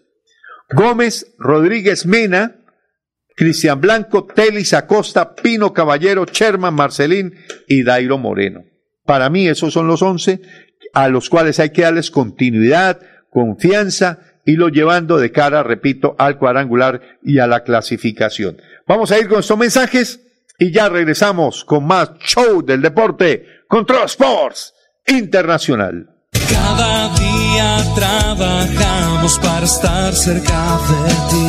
[0.71, 2.57] Gómez, Rodríguez Mena,
[3.37, 7.35] Cristian Blanco, Telis Acosta, Pino Caballero, Sherman Marcelín
[7.67, 8.65] y Dairo Moreno.
[9.05, 10.41] Para mí esos son los once
[10.93, 16.39] a los cuales hay que darles continuidad, confianza y lo llevando de cara, repito, al
[16.39, 18.61] cuadrangular y a la clasificación.
[18.87, 20.21] Vamos a ir con estos mensajes
[20.59, 24.75] y ya regresamos con más show del deporte Control Sports
[25.07, 26.11] Internacional.
[26.49, 31.45] Cada día trabajamos para estar cerca de ti.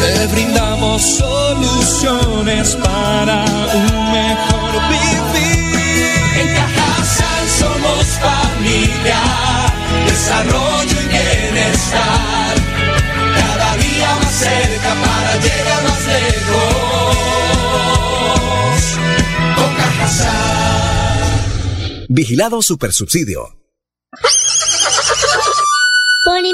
[0.00, 6.14] Te brindamos soluciones para un mejor vivir.
[6.40, 9.20] En Cajasal somos familia,
[10.06, 11.43] desarrollo y
[11.74, 12.54] bienestar.
[13.34, 17.16] Cada día más cerca para llegar más lejos.
[19.76, 21.26] Cajasal.
[22.08, 23.54] Vigilado Supersubsidio.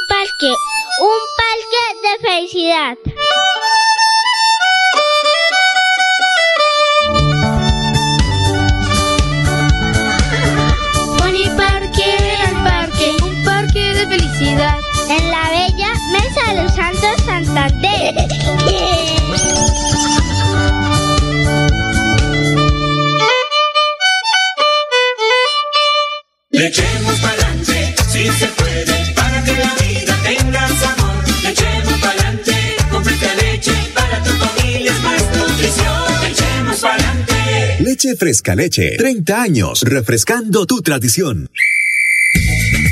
[0.08, 0.52] Parque,
[1.00, 2.96] un parque de felicidad.
[11.56, 14.79] Parque, el parque, un parque de felicidad.
[26.70, 31.24] Echemos pa'lante, si se puede, para que la vida tenga sabor.
[31.50, 32.56] Echemos pa'lante,
[32.90, 36.02] con fresca leche, para tu familia es más nutrición.
[36.30, 37.76] Echemos pa'lante.
[37.80, 38.96] Leche Fresca Leche.
[38.96, 41.50] 30 años refrescando tu tradición.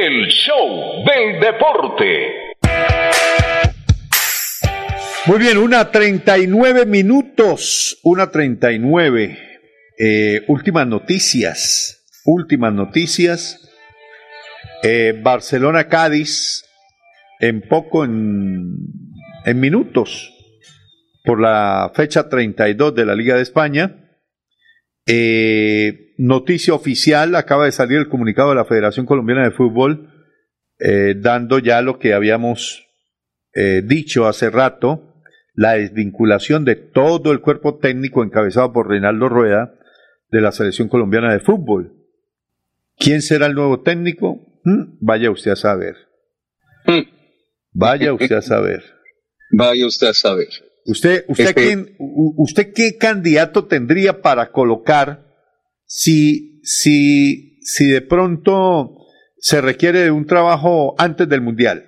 [0.00, 2.54] El show del deporte.
[5.26, 9.38] Muy bien, una 39 minutos, una 39.
[9.98, 13.68] Eh, últimas noticias, últimas noticias.
[14.84, 16.64] Eh, Barcelona-Cádiz
[17.40, 18.76] en poco, en,
[19.46, 20.32] en minutos,
[21.24, 24.07] por la fecha 32 de la Liga de España.
[25.10, 30.12] Eh, noticia oficial, acaba de salir el comunicado de la Federación Colombiana de Fútbol,
[30.78, 32.86] eh, dando ya lo que habíamos
[33.54, 35.22] eh, dicho hace rato,
[35.54, 39.74] la desvinculación de todo el cuerpo técnico encabezado por Reinaldo Rueda
[40.30, 41.94] de la Selección Colombiana de Fútbol.
[42.98, 44.60] ¿Quién será el nuevo técnico?
[44.64, 45.96] Mm, Vaya usted a saber.
[47.72, 48.84] Vaya usted a saber.
[49.52, 50.67] Vaya usted a saber.
[50.90, 55.26] ¿Usted, usted, Este- quién- usted qué candidato tendría para colocar
[55.86, 58.96] si, si, si de pronto
[59.38, 61.84] se requiere de un trabajo antes del Mundial?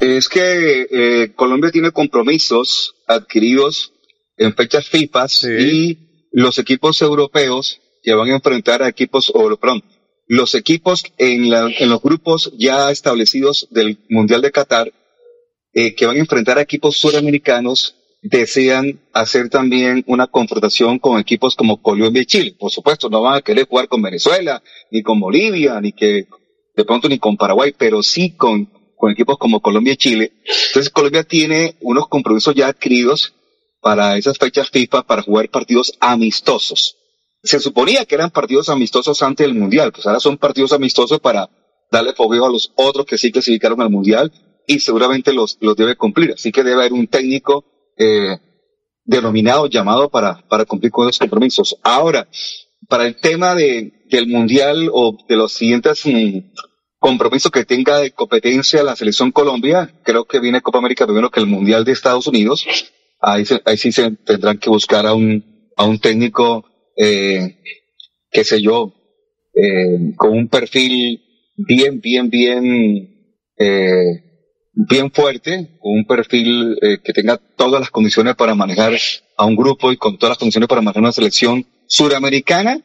[0.00, 3.92] Es que eh, Colombia tiene compromisos adquiridos
[4.36, 5.26] en fechas FIFA
[5.60, 9.82] y los equipos europeos que van a enfrentar a equipos, o perdón,
[10.26, 14.92] los equipos en, la- en los grupos ya establecidos del Mundial de Qatar
[15.72, 21.54] eh, que van a enfrentar a equipos suramericanos desean hacer también una confrontación con equipos
[21.54, 22.56] como Colombia y Chile.
[22.58, 26.26] Por supuesto, no van a querer jugar con Venezuela, ni con Bolivia, ni que
[26.76, 28.66] de pronto ni con Paraguay, pero sí con,
[28.96, 30.32] con equipos como Colombia y Chile.
[30.68, 33.34] Entonces Colombia tiene unos compromisos ya adquiridos
[33.80, 36.96] para esas fechas FIFA para jugar partidos amistosos.
[37.42, 41.48] Se suponía que eran partidos amistosos antes del Mundial, pues ahora son partidos amistosos para
[41.90, 44.32] darle fogueo a los otros que sí clasificaron al Mundial
[44.68, 46.32] y seguramente los, los debe cumplir.
[46.32, 47.64] Así que debe haber un técnico
[47.96, 48.36] eh,
[49.04, 51.76] denominado, llamado para, para cumplir con los compromisos.
[51.82, 52.28] Ahora,
[52.88, 56.38] para el tema de, del Mundial o de los siguientes mm,
[56.98, 61.40] compromisos que tenga de competencia la selección Colombia, creo que viene Copa América primero que
[61.40, 62.66] el Mundial de Estados Unidos.
[63.20, 66.66] Ahí, se- ahí sí se tendrán que buscar a un, a un técnico,
[66.96, 67.56] eh,
[68.30, 68.92] qué sé yo,
[69.54, 71.22] eh, con un perfil
[71.56, 72.64] bien, bien, bien,
[73.58, 74.27] eh,
[74.86, 78.94] bien fuerte, con un perfil eh, que tenga todas las condiciones para manejar
[79.36, 82.80] a un grupo y con todas las condiciones para manejar una selección suramericana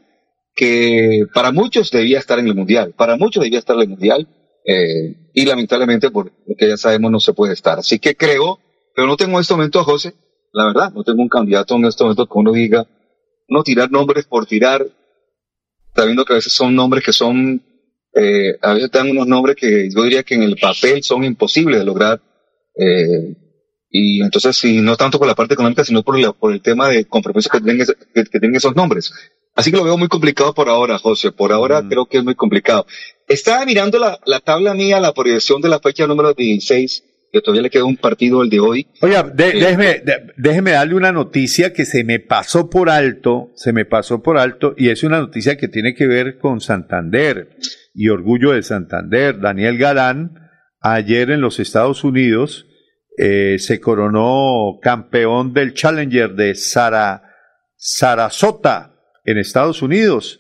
[0.56, 4.28] que para muchos debía estar en el mundial, para muchos debía estar en el mundial
[4.66, 7.78] eh, y lamentablemente por lo que ya sabemos no se puede estar.
[7.78, 8.60] Así que creo,
[8.96, 10.16] pero no tengo en este momento José,
[10.52, 12.88] la verdad, no tengo un candidato en este momento que uno diga,
[13.48, 14.84] no tirar nombres por tirar,
[15.96, 17.62] sabiendo que a veces son nombres que son
[18.16, 21.80] eh, a veces dan unos nombres que yo diría que en el papel son imposibles
[21.80, 22.22] de lograr.
[22.78, 23.36] eh,
[23.96, 26.90] y entonces, si no tanto por la parte económica, sino por, la- por el tema
[26.90, 29.12] de compromisos que ese- que, que tengan esos nombres.
[29.56, 31.32] Así que lo veo muy complicado por ahora, José.
[31.32, 32.88] Por ahora creo que es muy complicado.
[33.28, 37.04] Estaba mirando la, la tabla mía, la proyección de la fecha número 16,
[37.34, 38.88] que todavía le queda un partido, el de hoy.
[39.02, 43.74] Oiga, de- déjeme, de- déjeme darle una noticia que se me pasó por alto, se
[43.74, 47.50] me pasó por alto, y es una noticia que tiene que ver con Santander
[47.96, 49.40] y Orgullo de Santander.
[49.40, 50.36] Daniel Galán,
[50.80, 52.68] ayer en los Estados Unidos,
[53.18, 57.24] eh, se coronó campeón del Challenger de Sara,
[57.76, 58.94] Sarasota
[59.26, 60.40] en Estados Unidos.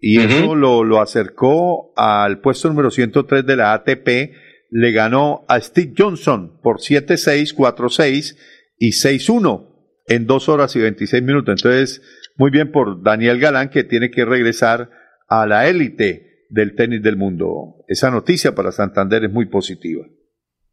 [0.00, 4.32] Y eso lo, lo acercó al puesto número 103 de la ATP.
[4.70, 8.36] Le ganó a Steve Johnson por 7-6, 4-6
[8.78, 9.66] y 6-1
[10.06, 11.54] en 2 horas y 26 minutos.
[11.58, 12.02] Entonces,
[12.36, 14.90] muy bien por Daniel Galán que tiene que regresar
[15.28, 17.84] a la élite del tenis del mundo.
[17.88, 20.06] Esa noticia para Santander es muy positiva.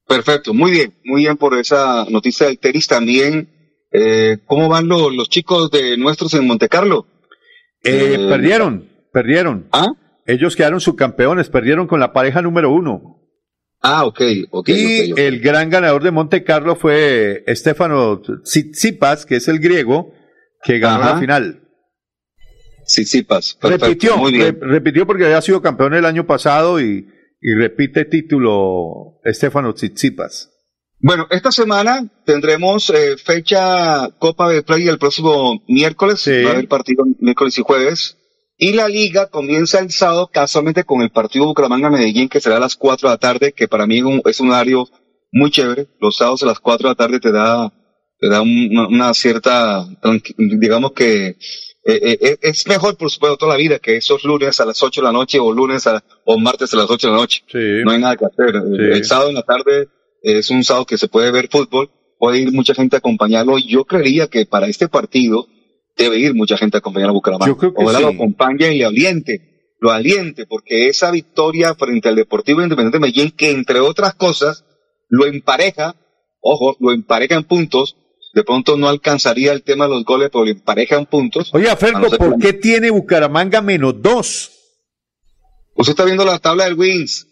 [0.07, 3.49] Perfecto, muy bien, muy bien por esa noticia del tenis también.
[3.91, 7.07] Eh, ¿Cómo van los, los chicos de nuestros en Monte Carlo?
[7.83, 9.67] Eh, Eh, perdieron, perdieron.
[10.27, 13.14] Ellos quedaron subcampeones, perdieron con la pareja número uno.
[13.87, 14.21] Ah, ok,
[14.51, 14.69] ok.
[14.69, 20.11] y el gran ganador de Monte Carlo fue Estefano Tsitsipas, que es el griego,
[20.63, 21.13] que ganó Ajá.
[21.15, 21.61] la final.
[22.85, 24.59] Tsitsipas, perfecto, repitió, muy bien.
[24.61, 27.07] re- repitió porque había sido campeón el año pasado y,
[27.41, 30.51] y repite título Estefano Tsitsipas.
[30.99, 36.27] Bueno, esta semana tendremos eh, fecha Copa de Play el próximo miércoles.
[36.27, 38.17] Va a haber partido miércoles y jueves.
[38.57, 42.75] Y la liga comienza el sábado casualmente con el partido Bucaramanga-Medellín que será a las
[42.75, 44.87] 4 de la tarde, que para mí es un, es un horario
[45.31, 45.87] muy chévere.
[45.99, 47.71] Los sábados a las 4 de la tarde te da,
[48.19, 49.85] te da un- una, una cierta,
[50.37, 51.35] digamos que
[51.87, 54.81] eh, eh, eh, es mejor, por supuesto, toda la vida que esos lunes a las
[54.81, 57.43] 8 de la noche o lunes a, o martes a las 8 de la noche.
[57.83, 58.55] No hay nada que hacer.
[58.93, 59.87] El sábado en la tarde
[60.23, 63.59] es un sábado que se puede ver fútbol, puede ir mucha gente a acompañarlo.
[63.59, 65.45] y Yo creería que para este partido
[65.97, 67.47] debe ir mucha gente a acompañar a Bucaramanga.
[67.51, 68.03] Yo creo que Ojalá sí.
[68.05, 73.01] lo acompañe y le aliente, lo aliente, porque esa victoria frente al Deportivo Independiente de
[73.01, 74.65] Medellín, que entre otras cosas,
[75.09, 75.95] lo empareja,
[76.41, 77.95] ojo, lo empareja en puntos,
[78.33, 81.51] de pronto no alcanzaría el tema de los goles, pero lo empareja en puntos.
[81.53, 84.51] A Fergo, no ¿por qué tiene Bucaramanga menos dos?
[85.75, 87.27] Usted está viendo la tabla del Wins.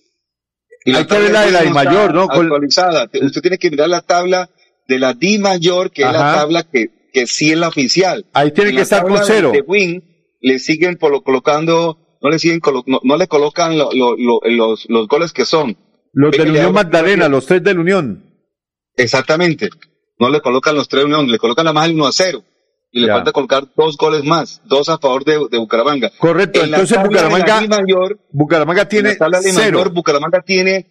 [0.85, 2.23] Y Hay que ver la de la Wins I está mayor, ¿no?
[2.23, 3.07] Actualizada.
[3.07, 4.49] Te- Usted tiene que mirar la tabla
[4.88, 8.26] de la D mayor, que es la tabla que, que sí es la oficial.
[8.34, 9.52] Ahí tiene En que la estar con de- cero.
[9.53, 10.03] De Win
[10.41, 14.41] le siguen colo- colocando, no le siguen colo- no, no le colocan lo- lo- lo-
[14.44, 15.77] los, los goles que son.
[16.11, 18.26] Los Ve de la Unión Magdalena, los tres de la Unión.
[18.95, 19.69] Exactamente.
[20.19, 22.44] No le colocan los tres Unión, le colocan nada más el 1 a 0.
[22.91, 23.14] Y le Ya.
[23.15, 26.11] falta colocar dos goles más, dos a favor de, de Bucaramanga.
[26.19, 29.77] Correcto, En la entonces de la Bucaramanga, mayor, Bucaramanga en tiene la tabla de cero.
[29.80, 30.85] mayor, Bucaramanga tiene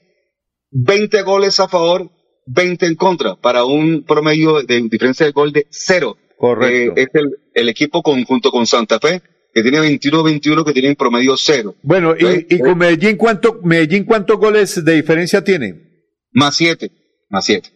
[0.73, 2.11] 20 goles a favor,
[2.47, 6.16] 20 en contra, para un promedio de diferencia de gol de cero.
[6.36, 7.01] Correcto.
[7.01, 9.23] Eh, es el, el equipo con, junto con Santa Fe,
[9.55, 11.74] que tiene 21-21, que tiene en promedio cero.
[11.82, 15.93] Bueno, y, y con Medellín, ¿cuánto, Medellín, ¿cuántos goles de diferencia tiene?
[16.32, 16.90] Más 7,
[17.28, 17.70] más 7.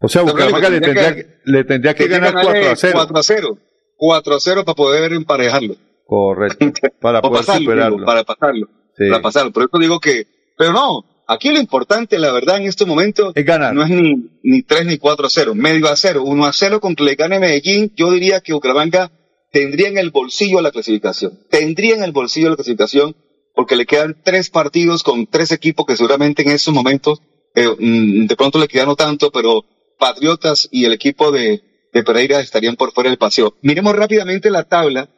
[0.00, 2.92] O sea, Bucaramanga le tendría que, le tendría que ganar ganarle 4 a 0.
[2.94, 3.58] 4 a 0.
[3.96, 5.76] 4 a 0 para poder emparejarlo.
[6.06, 6.72] Correcto.
[7.00, 7.96] Para poder pasarlo, superarlo.
[7.96, 8.68] digo, para pasarlo.
[8.98, 9.08] Sí.
[9.08, 9.52] Para pasarlo.
[9.52, 10.26] Por eso digo que,
[10.58, 13.74] pero no, aquí lo importante, la verdad, en este momento, Es ganar.
[13.74, 16.80] no es ni, ni 3 ni 4 a 0, medio a 0, 1 a 0
[16.80, 19.10] con que le gane Medellín, yo diría que Bucaramanga
[19.52, 21.38] tendría en el bolsillo la clasificación.
[21.50, 23.16] Tendría en el bolsillo la clasificación
[23.54, 27.20] porque le quedan tres partidos con tres equipos que seguramente en estos momentos,
[27.54, 29.64] eh, mm, de pronto le quedan no tanto, pero
[29.96, 33.54] Patriotas y el equipo de, de Pereira estarían por fuera del paseo.
[33.62, 35.08] Miremos rápidamente la tabla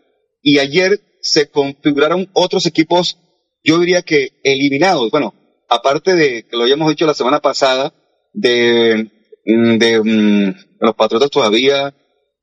[0.42, 3.18] y ayer se configuraron otros equipos,
[3.64, 5.10] yo diría que eliminados.
[5.10, 5.32] Bueno,
[5.68, 7.92] aparte de que lo habíamos dicho la semana pasada,
[8.32, 9.10] de,
[9.44, 11.94] mm, de mm, los Patriotas todavía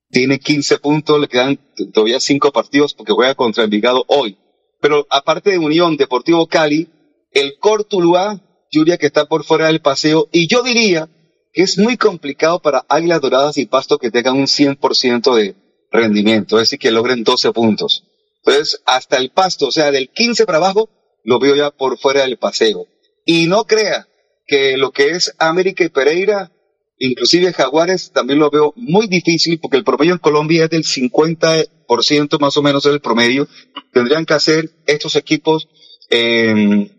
[0.10, 1.60] tiene 15 puntos, le quedan
[1.94, 4.38] todavía 5 partidos porque juega contra Envigado hoy.
[4.80, 6.90] Pero aparte de Unión Deportivo Cali,
[7.32, 8.42] el Cortuluá,
[8.72, 11.10] diría que está por fuera del paseo y yo diría
[11.52, 15.56] que es muy complicado para Águilas Doradas y Pasto que tengan un 100% de
[15.92, 18.04] rendimiento, es decir, que logren 12 puntos.
[18.44, 20.90] Entonces, hasta el Pasto, o sea, del 15 para abajo,
[21.24, 22.88] lo veo ya por fuera del paseo.
[23.26, 24.08] Y no crea
[24.46, 26.52] que lo que es América y Pereira,
[26.98, 32.40] inclusive Jaguares, también lo veo muy difícil porque el promedio en Colombia es del 50%
[32.40, 33.48] más o menos es el promedio.
[33.92, 35.70] Tendrían que hacer estos equipos,
[36.10, 36.90] eh,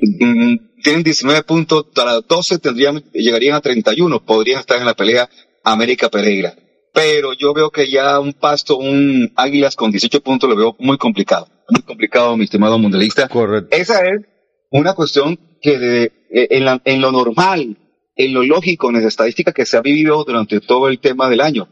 [0.00, 5.28] mm, tienen 19 puntos, para 12 tendrían, llegarían a 31, podrían estar en la pelea
[5.64, 6.54] América Pereira.
[6.94, 10.96] Pero yo veo que ya un pasto, un Águilas con 18 puntos lo veo muy
[10.98, 11.48] complicado.
[11.68, 13.28] Muy complicado, mi estimado mundialista.
[13.28, 13.76] Correcto.
[13.76, 14.22] Esa es
[14.70, 17.76] una cuestión que de- eh, en, la- en lo normal,
[18.16, 21.40] en lo lógico, en las estadísticas que se ha vivido durante todo el tema del
[21.40, 21.68] año.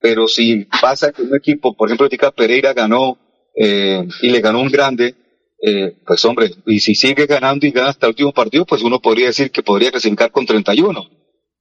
[0.00, 3.18] Pero si pasa que un equipo, por ejemplo, Tica Pereira ganó
[3.56, 5.14] eh, y le ganó un grande,
[5.62, 9.00] eh, pues hombre, y si sigue ganando y gana hasta el último partido, pues uno
[9.00, 11.08] podría decir que podría clasificar con 31.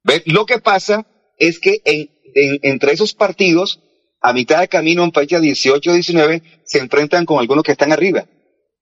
[0.03, 0.21] ¿Ve?
[0.25, 1.05] Lo que pasa
[1.37, 3.79] es que en, en- entre esos partidos,
[4.21, 8.25] a mitad de camino, en fecha 18-19, se enfrentan con algunos que están arriba.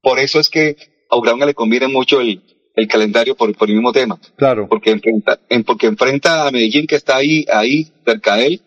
[0.01, 0.75] Por eso es que
[1.11, 2.41] a Bucaramanga le conviene mucho el,
[2.75, 4.17] el calendario por, por el mismo tema.
[4.37, 4.67] Claro.
[4.69, 8.61] Porque enfrenta, en, porque enfrenta a Medellín, que está ahí, ahí, cerca de él,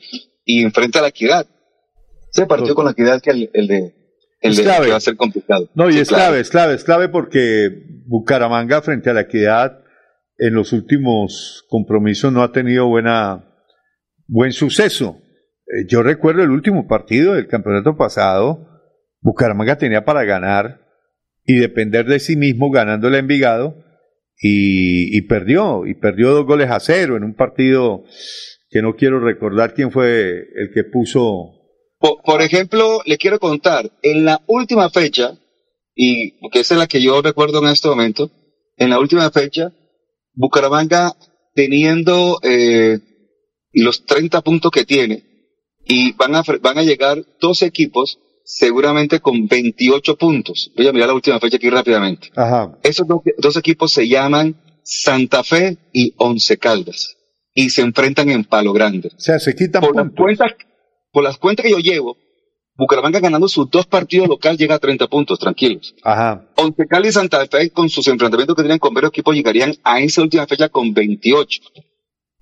[0.45, 1.47] y enfrenta a la Equidad.
[2.33, 3.95] Ese partido con la Equidad que el, el de,
[4.41, 4.85] el Es de clave.
[4.87, 5.71] que va a ser complicado.
[5.75, 6.25] No, y Sí, es claro.
[6.25, 7.69] clave, es clave, es clave porque
[8.07, 9.79] Bucaramanga frente a la equidad
[10.37, 13.45] en los últimos compromisos no ha tenido buena,
[14.27, 15.17] buen suceso.
[15.67, 18.69] Eh, yo recuerdo el último partido del campeonato pasado,
[19.21, 20.84] Bucaramanga tenía para ganar
[21.47, 23.85] y depender de sí mismo ganándole a Envigado
[24.41, 28.05] y, perdió, y perdió dos goles a cero en un partido
[28.69, 31.53] que no quiero recordar quién fue el que puso
[31.99, 35.39] Por, por ejemplo, le quiero contar, en la última fecha,
[35.95, 38.31] y esa es la que yo recuerdo en este momento,
[38.77, 39.73] en la última fecha,
[40.33, 41.15] Bucaramanga
[41.55, 42.99] teniendo eh,
[43.73, 45.23] los 30 puntos que tiene,
[45.87, 50.71] y van a, van a llegar dos equipos seguramente con 28 puntos.
[50.77, 52.31] Voy a mirar la última fecha aquí rápidamente.
[52.37, 52.79] Ajá.
[52.83, 57.17] Esos dos, dos equipos se llaman Santa Fe y Once Caldas,
[57.55, 59.11] y se enfrentan en Palo Grande.
[59.17, 60.53] O sea, se quitan por las cuentas,
[61.11, 62.19] por las cuentas que yo llevo,
[62.77, 65.95] Bucaramanga ganando sus dos partidos local llega a 30 puntos, tranquilos.
[66.03, 66.49] Ajá.
[66.57, 70.01] Once Cali y Santa Fe con sus enfrentamientos que tienen con varios equipos llegarían a
[70.01, 71.61] esa última fecha con 28.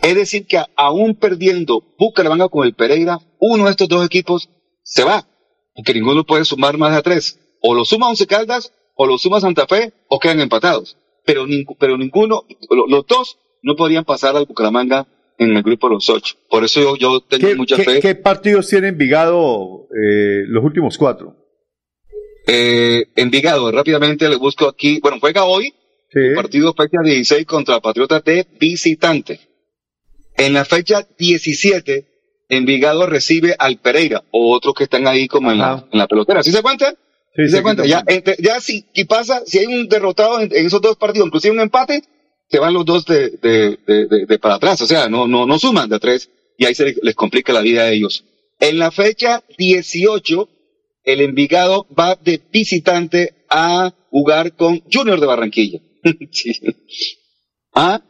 [0.01, 4.49] Es decir que aún perdiendo Bucaramanga con el Pereira, uno de estos dos equipos
[4.83, 5.29] se va.
[5.75, 7.39] Porque ninguno puede sumar más de a tres.
[7.61, 10.97] O lo suma Once Caldas, o lo suma Santa Fe, o quedan empatados.
[11.25, 11.47] Pero,
[11.79, 15.07] pero ninguno, lo- los dos no podrían pasar al Bucaramanga
[15.39, 16.35] en el grupo de los ocho.
[16.51, 18.01] Por eso yo, yo tengo ¿Qué, mucha qué- fe.
[18.01, 21.37] qué partidos tiene Envigado eh, los últimos cuatro?
[22.47, 24.99] Eh, Envigado, rápidamente le busco aquí.
[25.01, 25.73] Bueno, juega hoy.
[26.15, 29.41] El partido fecha 16 contra Patriotas de visitante.
[30.37, 32.12] En la fecha 17,
[32.57, 36.43] Envigado recibe al Pereira, o otros que están ahí como en la, en la pelotera.
[36.43, 36.91] ¿Sí se cuenta?
[37.35, 37.83] Sí, ¿Sí sí, se cuenta?
[37.85, 37.89] sí.
[37.89, 41.27] Ya, entre- ya si y pasa, si hay un derrotado en, en esos dos partidos,
[41.29, 42.03] inclusive un empate,
[42.49, 44.81] se van los dos de, de, de- de- de para atrás.
[44.83, 47.63] O sea, no, no, no suman de tres y ahí se les, les complica la
[47.63, 48.25] vida a ellos.
[48.61, 50.49] En la fecha 18,
[51.05, 55.81] el Envigado va de visitante a jugar con Junior de Barranquilla.
[56.33, 56.53] Sí.
[57.75, 58.03] Ah,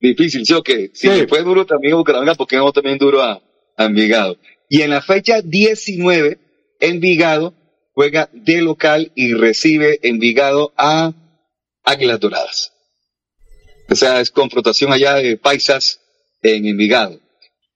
[0.00, 0.62] difícil, ¿sí o?
[0.94, 3.42] Si le fue duro también Bucaramanga, ¿por qué no también duro a,
[3.76, 4.38] a Envigado?
[4.68, 6.38] Y en la fecha 19,
[6.80, 7.54] Envigado
[7.94, 11.12] juega de local y recibe Envigado a
[11.84, 12.72] Águilas Doradas.
[13.90, 16.00] O sea, es confrontación allá de paisas
[16.42, 17.20] en Envigado,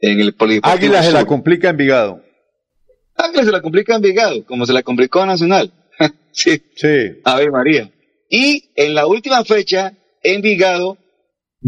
[0.01, 2.23] en el Águilas se la complica Envigado.
[3.14, 5.73] Águilas se la complica Envigado, como se la complicó a Nacional.
[6.32, 6.62] sí.
[6.74, 7.20] Sí.
[7.24, 7.90] Ave María.
[8.28, 10.98] Y en la última fecha, Envigado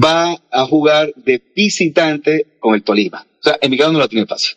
[0.02, 3.26] va a jugar de visitante con el Tolima.
[3.40, 4.56] O sea, Envigado no la tiene fácil.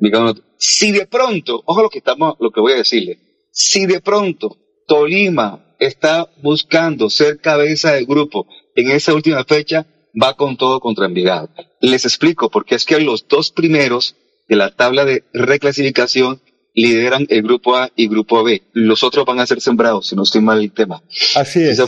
[0.00, 3.18] Envigado no- Si de pronto, ojo lo que estamos, lo que voy a decirle,
[3.52, 4.56] si de pronto
[4.86, 9.86] Tolima está buscando ser cabeza de grupo en esa última fecha,
[10.20, 11.48] va con todo contra Envigado.
[11.80, 14.16] Les explico, porque es que los dos primeros
[14.48, 16.42] de la tabla de reclasificación
[16.74, 18.62] lideran el grupo A y grupo B.
[18.72, 21.02] Los otros van a ser sembrados, si no estoy mal el tema.
[21.36, 21.78] Así es.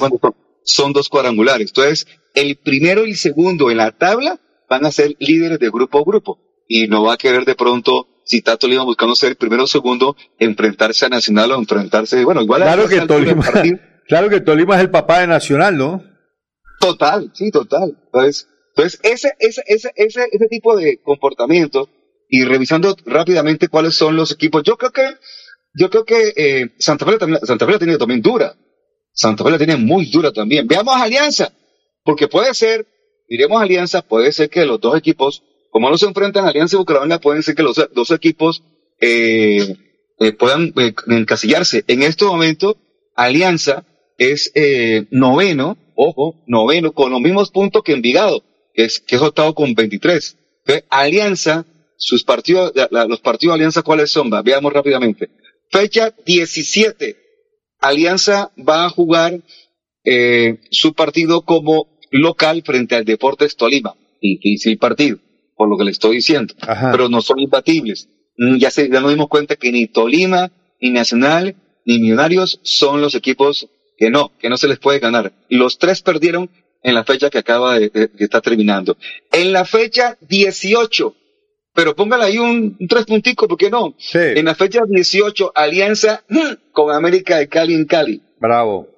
[0.65, 1.69] Son dos cuadrangulares.
[1.69, 5.99] Entonces, el primero y el segundo en la tabla van a ser líderes de grupo
[5.99, 6.39] a grupo.
[6.69, 10.17] Y no va a querer de pronto, si está Tolima buscando ser primero o segundo,
[10.39, 13.45] enfrentarse a Nacional o enfrentarse, bueno, igual a Claro esa que, Tolima,
[14.09, 16.03] claro que Tolima es el papá de Nacional, ¿no?
[16.81, 17.97] Total, sí, total.
[18.07, 21.89] Entonces, entonces ese, ese, ese, ese, ese tipo de comportamiento
[22.29, 25.07] y revisando rápidamente cuáles son los equipos, yo creo que,
[25.75, 28.55] yo creo que eh, Santa Fe también- Santa Fe la tiene también dura.
[29.13, 30.67] Santa Fe la tiene muy dura también.
[30.67, 31.53] Veamos Alianza,
[32.05, 32.87] porque puede ser,
[33.29, 37.19] miremos Alianza, puede ser que los dos equipos, como no se enfrentan Alianza y Bucaramanga,
[37.21, 38.63] pueden ser que los dos equipos
[39.01, 39.77] eh,
[40.19, 41.85] eh, puedan eh, encasillarse.
[41.89, 42.77] En este momento,
[43.15, 43.85] Alianza
[44.19, 48.43] es eh, noveno, ojo, noveno, con los mismos puntos que Envigado,
[48.75, 50.39] que es, que es octavo con 23.
[50.65, 51.67] Entonces, Alianza,
[51.97, 54.31] sus partidos, la- los partidos de Alianza, ¿cuáles son?
[54.31, 55.29] Veamos rápidamente.
[55.71, 57.17] Fecha 17.
[57.83, 59.41] Alianza va a jugar
[60.05, 63.95] eh, su partido como local frente al Deportes Tolima.
[64.21, 65.19] Difícil partido,
[65.57, 66.55] por lo que le estoy diciendo.
[66.93, 68.09] Pero no son imbatibles.
[68.39, 70.51] Mm, Ya, se, ya nos dimos cuenta que ni Tolima,
[70.81, 73.69] ni Nacional, ni Millonarios son los equipos
[73.99, 75.33] que no, que no se les puede ganar.
[75.49, 76.51] Los tres perdieron
[76.83, 78.97] en la fecha que acaba de, de- que está terminando.
[79.31, 81.15] En la fecha 18,
[81.75, 83.95] pero póngale ahí un, un tres punticos, ¿por qué no?
[84.39, 86.25] En la fecha 18, alianza
[86.73, 88.23] con América de Cali en Cali.
[88.39, 88.89] Bravo.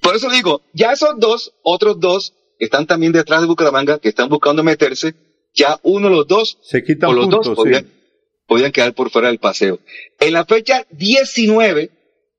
[0.00, 4.10] Por eso digo, ya esos dos, otros dos, que están también detrás de Bucaramanga, que
[4.10, 5.14] están buscando meterse,
[5.54, 7.90] ya uno de los dos, Se quitan o los dos, podían, sí.
[8.46, 9.80] podían quedar por fuera del paseo.
[10.20, 11.90] En la fecha 19,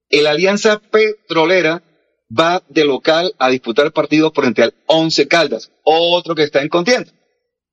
[0.10, 1.82] el Alianza Petrolera
[2.30, 6.70] va de local a disputar el partido frente al Once Caldas, otro que está en
[6.70, 7.12] contienda.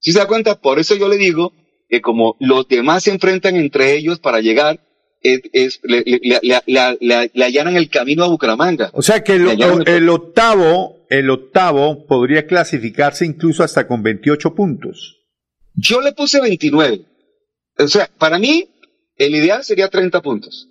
[0.02, 1.52] Si se da cuenta, por eso yo le digo
[1.88, 4.80] que como los demás se enfrentan entre ellos para llegar,
[5.20, 8.90] es, es- le, allanan el camino a Bucaramanga.
[8.92, 15.20] O sea que el, octavo, el octavo podría clasificarse incluso hasta con 28 puntos.
[15.74, 17.06] Yo le puse 29.
[17.78, 18.68] O sea, para mí,
[19.16, 20.68] el ideal sería 30 puntos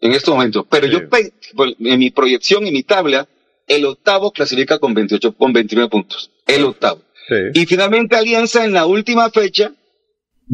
[0.00, 0.66] en este momento.
[0.68, 1.00] Pero yo,
[1.78, 3.28] en mi proyección, en mi tabla,
[3.68, 6.30] el octavo clasifica con 28, con 29 puntos.
[6.46, 7.02] El octavo.
[7.54, 9.72] Y finalmente Alianza en la última fecha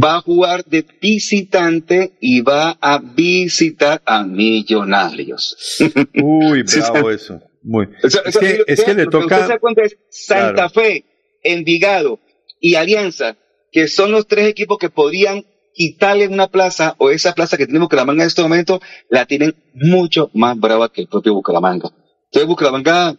[0.02, 5.56] va a jugar de visitante y va a visitar a Millonarios.
[6.22, 7.40] Uy, bravo eso.
[7.62, 7.86] Muy.
[8.04, 9.48] O sea, Es o sea, que, es usted- que le se toca.
[9.48, 10.70] da cuenta es Santa Claro.
[10.70, 11.04] Fe,
[11.42, 12.20] Envigado
[12.60, 13.36] y Alianza,
[13.72, 17.78] que son los tres equipos que podrían quitarle una plaza o esa plaza que tiene
[17.80, 18.80] Bucaramanga en este momento,
[19.10, 21.90] la tienen mucho más brava que el propio Bucaramanga.
[22.26, 23.16] Entonces Bucaramanga,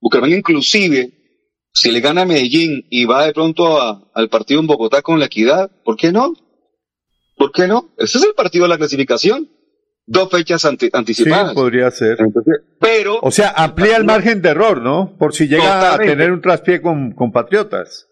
[0.00, 1.10] Bucaramanga inclusive,
[1.72, 5.18] si le gana a Medellín y va de pronto a- al partido en Bogotá con
[5.18, 6.34] la equidad, ¿por qué no?
[7.36, 7.90] ¿Por qué no?
[7.96, 9.48] Ese es el partido de la clasificación.
[10.06, 11.54] Dos fechas ante- Sí, anticipadas.
[11.54, 12.18] podría ser.
[12.80, 13.18] pero.
[13.22, 15.16] O sea, amplía el margen de error, ¿no?
[15.18, 16.12] Por si llega Totalmente.
[16.12, 18.06] a tener un traspié con, con Patriotas.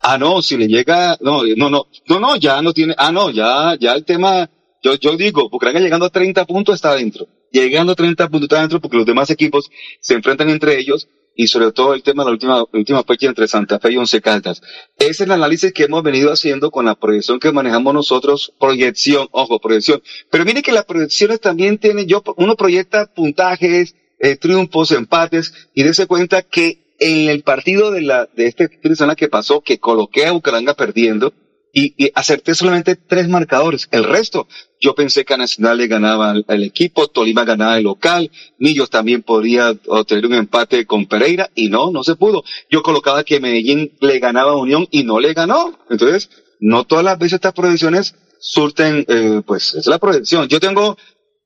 [0.00, 3.30] Ah, no, si le llega, no, no, no, no, no, ya no tiene, ah, no,
[3.30, 4.50] ya, ya el tema,
[4.82, 7.26] yo, yo digo, Bucaramanga llegando a 30 puntos está adentro.
[7.52, 9.70] Llegando a 30 puntos está adentro porque los demás equipos
[10.00, 13.48] se enfrentan entre ellos y sobre todo el tema de la última, última fecha entre
[13.48, 14.62] Santa Fe y Once Caldas.
[14.98, 19.28] Ese es el análisis que hemos venido haciendo con la proyección que manejamos nosotros, proyección,
[19.32, 20.02] ojo, proyección.
[20.30, 25.82] Pero mire que las proyecciones también tienen, yo, uno proyecta puntajes, eh, triunfos, empates, y
[25.82, 29.60] dése cuenta que en el partido de la, de este fin de semana que pasó,
[29.60, 31.32] que coloqué a Bucaramanga perdiendo,
[31.74, 33.88] y, y acerté solamente tres marcadores.
[33.90, 34.48] El resto,
[34.80, 38.88] yo pensé que a Nacional le ganaba al, al equipo, Tolima ganaba el local, Millos
[38.90, 42.44] también podría obtener un empate con Pereira, y no, no se pudo.
[42.70, 45.78] Yo colocaba que Medellín le ganaba a Unión y no le ganó.
[45.90, 46.30] Entonces,
[46.60, 50.48] no todas las veces estas proyecciones surten, eh, pues, es la proyección.
[50.48, 50.96] Yo tengo,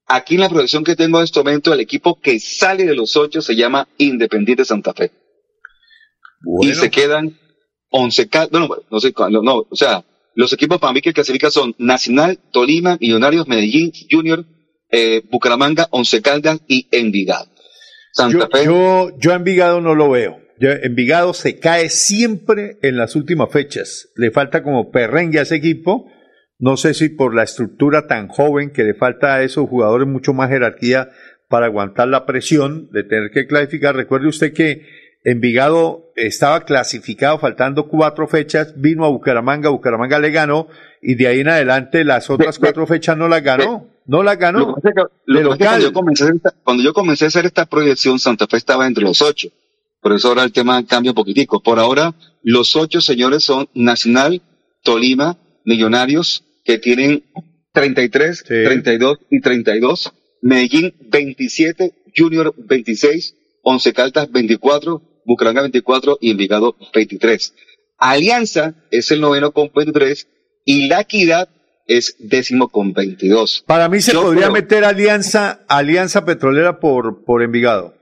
[0.06, 3.16] aquí en la proyección que tengo en este momento, el equipo que sale de los
[3.16, 5.10] ocho se llama Independiente Santa Fe.
[6.60, 7.36] Y se quedan
[7.90, 10.04] once, ca- bueno, no sé cuándo, no, o sea,
[10.38, 14.44] los equipos para mí que clasifican son Nacional, Tolima, Millonarios, Medellín, Junior,
[14.90, 17.50] eh, Bucaramanga, Once Caldas y Envigado.
[18.12, 20.38] Santa Yo, yo, yo a Envigado no lo veo.
[20.60, 24.10] Yo- Envigado se cae siempre en las últimas fechas.
[24.16, 26.06] Le falta como perrengue a ese equipo.
[26.60, 30.34] No sé si por la estructura tan joven que le falta a esos jugadores mucho
[30.34, 31.08] más jerarquía
[31.48, 33.96] para aguantar la presión de tener que clasificar.
[33.96, 34.82] Recuerde usted que
[35.30, 40.68] Envigado estaba clasificado faltando cuatro fechas, vino a Bucaramanga, Bucaramanga le ganó
[41.02, 43.86] y de ahí en adelante las otras cuatro fechas no las ganó.
[44.06, 44.60] No las ganó.
[44.60, 44.90] Lo que
[45.26, 45.58] lo De local.
[45.58, 48.56] cuando, yo comencé a hacer esta, cuando yo comencé a hacer esta proyección, Santa Fe
[48.56, 49.48] estaba entre los ocho.
[50.00, 51.62] Por eso ahora el tema cambia un poquitico.
[51.62, 54.40] Por ahora, los ocho señores son Nacional,
[54.82, 55.36] Tolima,
[55.66, 57.24] Millonarios, que tienen
[57.72, 60.12] 33, 32 y 32.
[60.40, 67.54] Medellín 27, Junior 26, Once Caldas 24, Bucaramanga 24 y Envigado 23.
[67.98, 70.26] Alianza es el noveno con 23
[70.64, 71.48] y La Equidad
[71.86, 73.64] es décimo con 22.
[73.66, 77.94] Para mí se Yo podría creo- meter alianza, alianza petrolera por, por Envigado.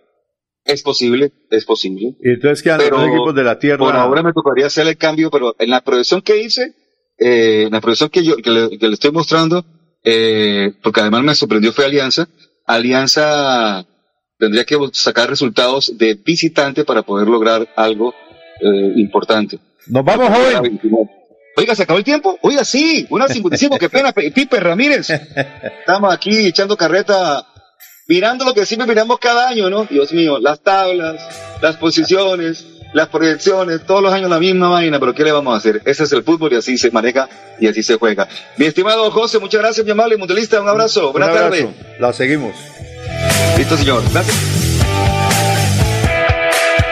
[0.65, 2.17] Es posible, es posible.
[2.21, 3.79] Y entonces quedan los Pero dos equipos de la tierra.
[3.79, 6.75] Por ahora me tocaría hacer el cambio, pero en la proyección que hice,
[7.19, 9.65] eh, en la proyección que yo que le, que le estoy mostrando,
[10.03, 12.29] eh, porque además me sorprendió fue Alianza.
[12.67, 13.87] Alianza
[14.39, 18.15] tendría que sacar resultados de visitante para poder lograr algo
[18.61, 19.59] eh, importante.
[19.89, 20.81] Nos vamos, joven.
[21.57, 22.39] Oiga, ¿se acabó el tiempo?
[22.43, 25.09] Oiga, sí, una 55, qué pena, Pe- Pipe Ramírez.
[25.81, 27.47] Estamos aquí echando carreta,
[28.09, 29.85] mirando lo que siempre miramos cada año, ¿no?
[29.87, 31.17] Dios mío, las tablas,
[31.63, 35.57] las posiciones, las proyecciones, todos los años la misma vaina, pero ¿qué le vamos a
[35.57, 35.81] hacer?
[35.87, 38.29] Ese es el fútbol y así se maneja y así se juega.
[38.59, 41.65] Mi estimado José, muchas gracias, mi amable mundialista, un abrazo, buenas Un abrazo.
[41.69, 42.01] tardes.
[42.01, 42.53] La seguimos.
[43.57, 44.03] Listo, señor.
[44.13, 44.66] Gracias.